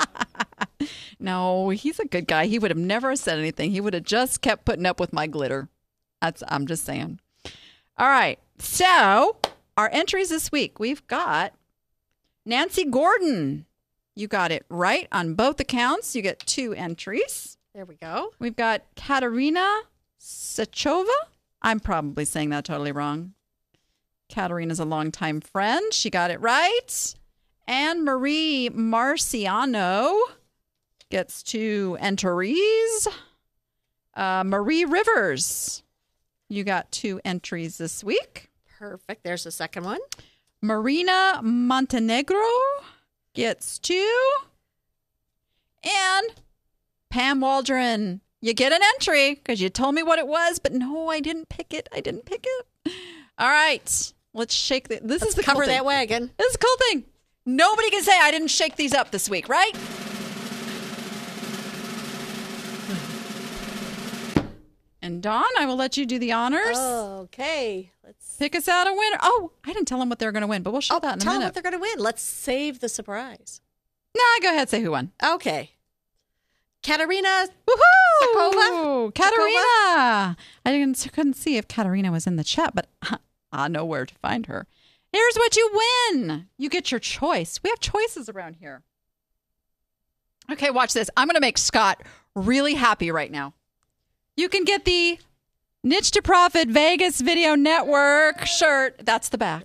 [1.19, 2.47] no, he's a good guy.
[2.47, 3.71] He would have never said anything.
[3.71, 5.69] He would have just kept putting up with my glitter.
[6.21, 7.21] That's I'm just saying.
[7.99, 8.39] All right.
[8.59, 9.37] So,
[9.77, 11.53] our entries this week, we've got
[12.45, 13.67] Nancy Gordon.
[14.15, 16.15] You got it right on both accounts.
[16.15, 17.57] You get two entries.
[17.75, 18.33] There we go.
[18.39, 19.83] We've got Katerina
[20.21, 21.09] Sachova.
[21.63, 23.33] I'm probably saying that totally wrong.
[24.29, 25.93] Katerina's a longtime friend.
[25.93, 27.15] She got it right.
[27.67, 30.19] And Marie Marciano
[31.11, 33.09] gets two entries.
[34.15, 35.82] Uh, Marie Rivers,
[36.53, 38.51] you got two entries this week.
[38.79, 39.25] Perfect.
[39.25, 40.01] There's the second one.
[40.61, 42.37] Marina Montenegro
[43.33, 44.21] gets two.
[45.83, 46.29] And
[47.09, 51.09] Pam Waldron, you get an entry because you told me what it was, but no,
[51.09, 51.89] I didn't pick it.
[51.93, 52.93] I didn't pick it.
[53.39, 55.01] All right, let's shake the.
[55.03, 56.31] This is the Cover cool that wagon.
[56.37, 57.05] This is a cool thing.
[57.47, 59.75] Nobody can say I didn't shake these up this week, right?
[65.23, 66.77] Dawn, I will let you do the honors.
[66.77, 67.93] Okay.
[68.05, 69.19] Let's Pick us out a winner.
[69.23, 71.15] Oh, I didn't tell them what they're going to win, but we'll show oh, that
[71.15, 71.25] in a minute.
[71.25, 71.99] tell them what they're going to win.
[71.99, 73.61] Let's save the surprise.
[74.15, 74.69] Nah, go ahead.
[74.69, 75.13] Say who won.
[75.25, 75.71] Okay.
[76.83, 79.07] Katerina Woohoo!
[79.07, 80.37] Ooh, Katerina.
[80.67, 82.89] I didn't couldn't see if Katerina was in the chat, but
[83.53, 84.67] I know where to find her.
[85.13, 85.71] Here's what you
[86.11, 86.49] win.
[86.59, 87.61] You get your choice.
[87.63, 88.83] We have choices around here.
[90.51, 91.09] Okay, watch this.
[91.17, 92.03] I'm going to make Scott
[92.35, 93.55] really happy right now.
[94.37, 95.19] You can get the
[95.85, 99.01] Niche to Profit Vegas Video Network shirt.
[99.05, 99.65] That's the back.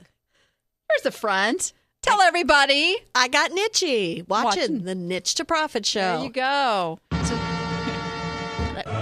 [0.89, 1.73] Here's the front.
[2.01, 2.97] Tell everybody.
[3.15, 4.83] I got Nichey watching, Watching.
[4.83, 6.17] the Niche to Profit show.
[6.17, 6.99] There you go.
[7.23, 7.37] So-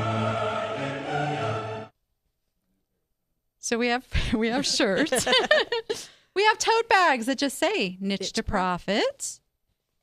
[3.59, 5.11] So we have we have shirts.
[6.35, 9.39] we have tote bags that just say niche to profit.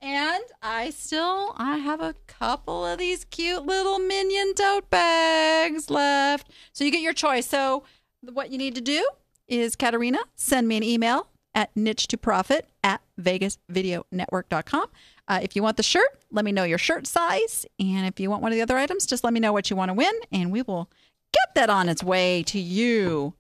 [0.03, 6.51] And I still I have a couple of these cute little minion tote bags left.
[6.73, 7.47] So you get your choice.
[7.47, 7.85] So
[8.21, 9.09] what you need to do
[9.47, 14.87] is Katerina, send me an email at niche to profit at vegasvideonetwork.com.
[15.29, 17.65] Uh, if you want the shirt, let me know your shirt size.
[17.79, 19.77] And if you want one of the other items, just let me know what you
[19.77, 20.91] want to win, and we will
[21.33, 23.35] get that on its way to you.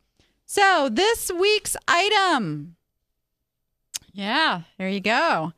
[0.45, 2.77] So, this week's item.
[4.13, 5.53] Yeah, there you go.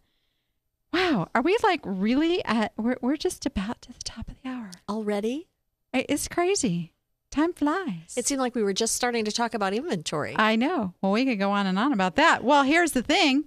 [0.92, 4.48] Wow, are we like really at, we're, we're just about to the top of the
[4.48, 4.70] hour.
[4.88, 5.48] Already?
[5.92, 6.92] It's crazy.
[7.30, 8.14] Time flies.
[8.16, 10.34] It seemed like we were just starting to talk about inventory.
[10.38, 10.94] I know.
[11.02, 12.44] Well, we could go on and on about that.
[12.44, 13.44] Well, here's the thing.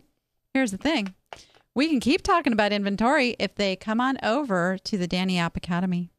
[0.54, 1.16] Here's the thing.
[1.74, 5.56] We can keep talking about inventory if they come on over to the Danny App
[5.56, 6.12] Academy.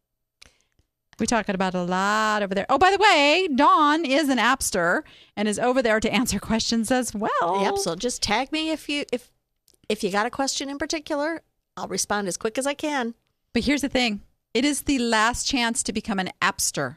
[1.20, 2.66] We talking about a lot over there.
[2.70, 5.02] Oh, by the way, Dawn is an appster
[5.36, 7.60] and is over there to answer questions as well.
[7.62, 7.78] Yep.
[7.78, 9.30] So just tag me if you if
[9.88, 11.42] if you got a question in particular.
[11.76, 13.14] I'll respond as quick as I can.
[13.52, 14.22] But here's the thing.
[14.54, 16.96] It is the last chance to become an appster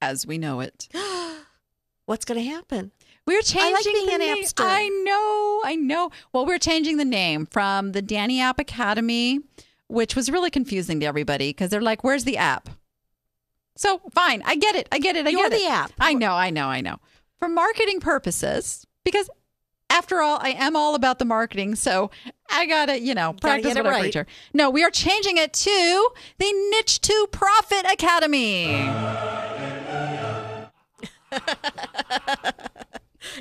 [0.00, 0.88] as we know it.
[2.06, 2.92] What's going to happen?
[3.26, 4.44] We're changing like being the an name.
[4.44, 4.64] appster.
[4.64, 6.10] I know, I know.
[6.32, 9.40] Well, we're changing the name from the Danny App Academy,
[9.88, 12.68] which was really confusing to everybody because they're like, "Where's the app?"
[13.76, 14.88] So fine, I get it.
[14.92, 15.26] I get it.
[15.26, 15.70] I You're get the it.
[15.70, 15.92] app.
[15.98, 16.32] I know.
[16.32, 16.68] I know.
[16.68, 16.98] I know.
[17.38, 19.28] For marketing purposes, because
[19.90, 22.10] after all, I am all about the marketing, so
[22.50, 24.12] I gotta, you know, practice what I right.
[24.12, 24.26] preach.
[24.52, 26.08] No, we are changing it to
[26.38, 28.88] the Niche to Profit Academy.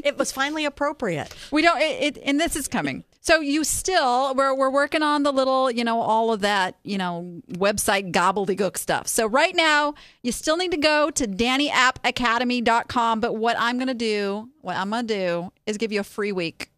[0.04, 1.34] It was finally appropriate.
[1.52, 3.04] We don't, it, it, and this is coming.
[3.24, 6.98] So you still, we're, we're working on the little, you know, all of that, you
[6.98, 9.08] know, website gobbledygook stuff.
[9.08, 9.94] So right now,
[10.24, 13.22] you still need to go to DannyAppAcademy.com.
[13.22, 16.04] But what I'm going to do, what I'm going to do is give you a
[16.04, 16.70] free week.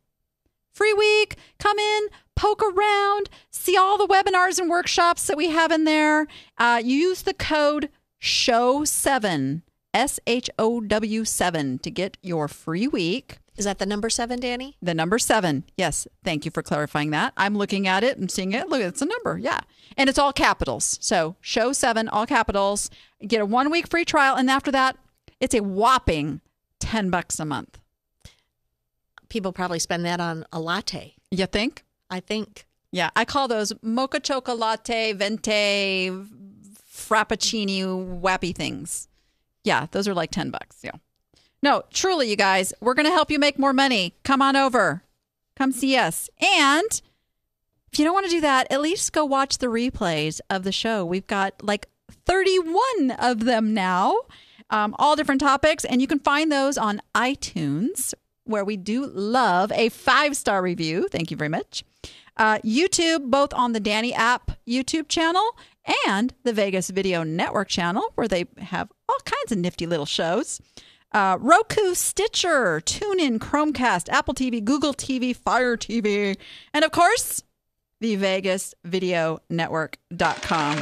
[0.72, 1.36] Free week.
[1.58, 6.28] Come in, poke around, see all the webinars and workshops that we have in there.
[6.60, 7.90] Uh, use the code
[8.22, 9.64] SHOW7,
[9.96, 13.40] S H O W 7 to get your free week.
[13.58, 14.76] Is that the number seven, Danny?
[14.82, 15.64] The number seven.
[15.78, 16.08] Yes.
[16.24, 17.34] Thank you for clarifying that.
[17.38, 18.68] I'm looking at it and seeing it.
[18.70, 19.38] Look, it's a number.
[19.38, 19.62] Yeah.
[19.96, 20.98] And it's all capitals.
[21.02, 22.90] So show seven, all capitals.
[23.26, 24.36] Get a one week free trial.
[24.36, 24.98] And after that,
[25.40, 26.42] it's a whopping
[26.82, 27.80] 10 bucks a month.
[29.30, 31.16] People probably spend that on a latte.
[31.32, 31.84] You think?
[32.10, 32.66] I think.
[32.92, 33.10] Yeah.
[33.16, 36.12] I call those mocha chocolate, venti,
[36.92, 39.08] frappuccino, wappy things.
[39.64, 39.88] Yeah.
[39.92, 40.78] Those are like 10 bucks.
[40.84, 40.92] Yeah.
[41.66, 44.14] No, truly, you guys, we're going to help you make more money.
[44.24, 45.02] Come on over.
[45.56, 46.30] Come see us.
[46.40, 47.02] And
[47.92, 50.72] if you don't want to do that, at least go watch the replays of the
[50.72, 51.04] show.
[51.04, 51.88] We've got like
[52.28, 54.16] 31 of them now,
[54.70, 55.84] um, all different topics.
[55.84, 58.14] And you can find those on iTunes,
[58.44, 61.08] where we do love a five star review.
[61.10, 61.84] Thank you very much.
[62.38, 65.58] Uh, YouTube, both on the Danny App YouTube channel
[66.06, 70.62] and the Vegas Video Network channel, where they have all kinds of nifty little shows.
[71.16, 76.36] Uh, Roku, Stitcher, TuneIn, Chromecast, Apple TV, Google TV, Fire TV,
[76.74, 77.42] and of course,
[78.02, 80.76] the Vegas Video Network.com.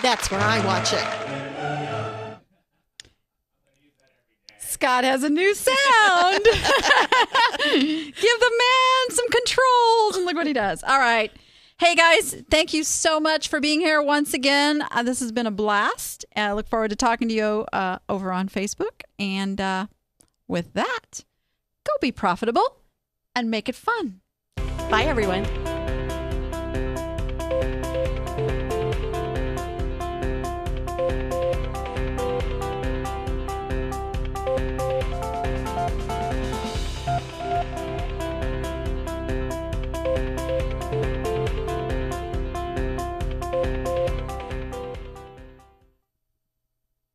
[0.00, 2.40] That's where I watch it.
[4.60, 6.44] Scott has a new sound.
[7.64, 10.84] Give the man some controls and look what he does.
[10.84, 11.32] All right.
[11.80, 14.84] Hey guys, thank you so much for being here once again.
[14.90, 16.26] Uh, this has been a blast.
[16.36, 19.00] I look forward to talking to you uh, over on Facebook.
[19.18, 19.86] And uh,
[20.46, 21.24] with that,
[21.86, 22.76] go be profitable
[23.34, 24.20] and make it fun.
[24.90, 25.46] Bye, everyone.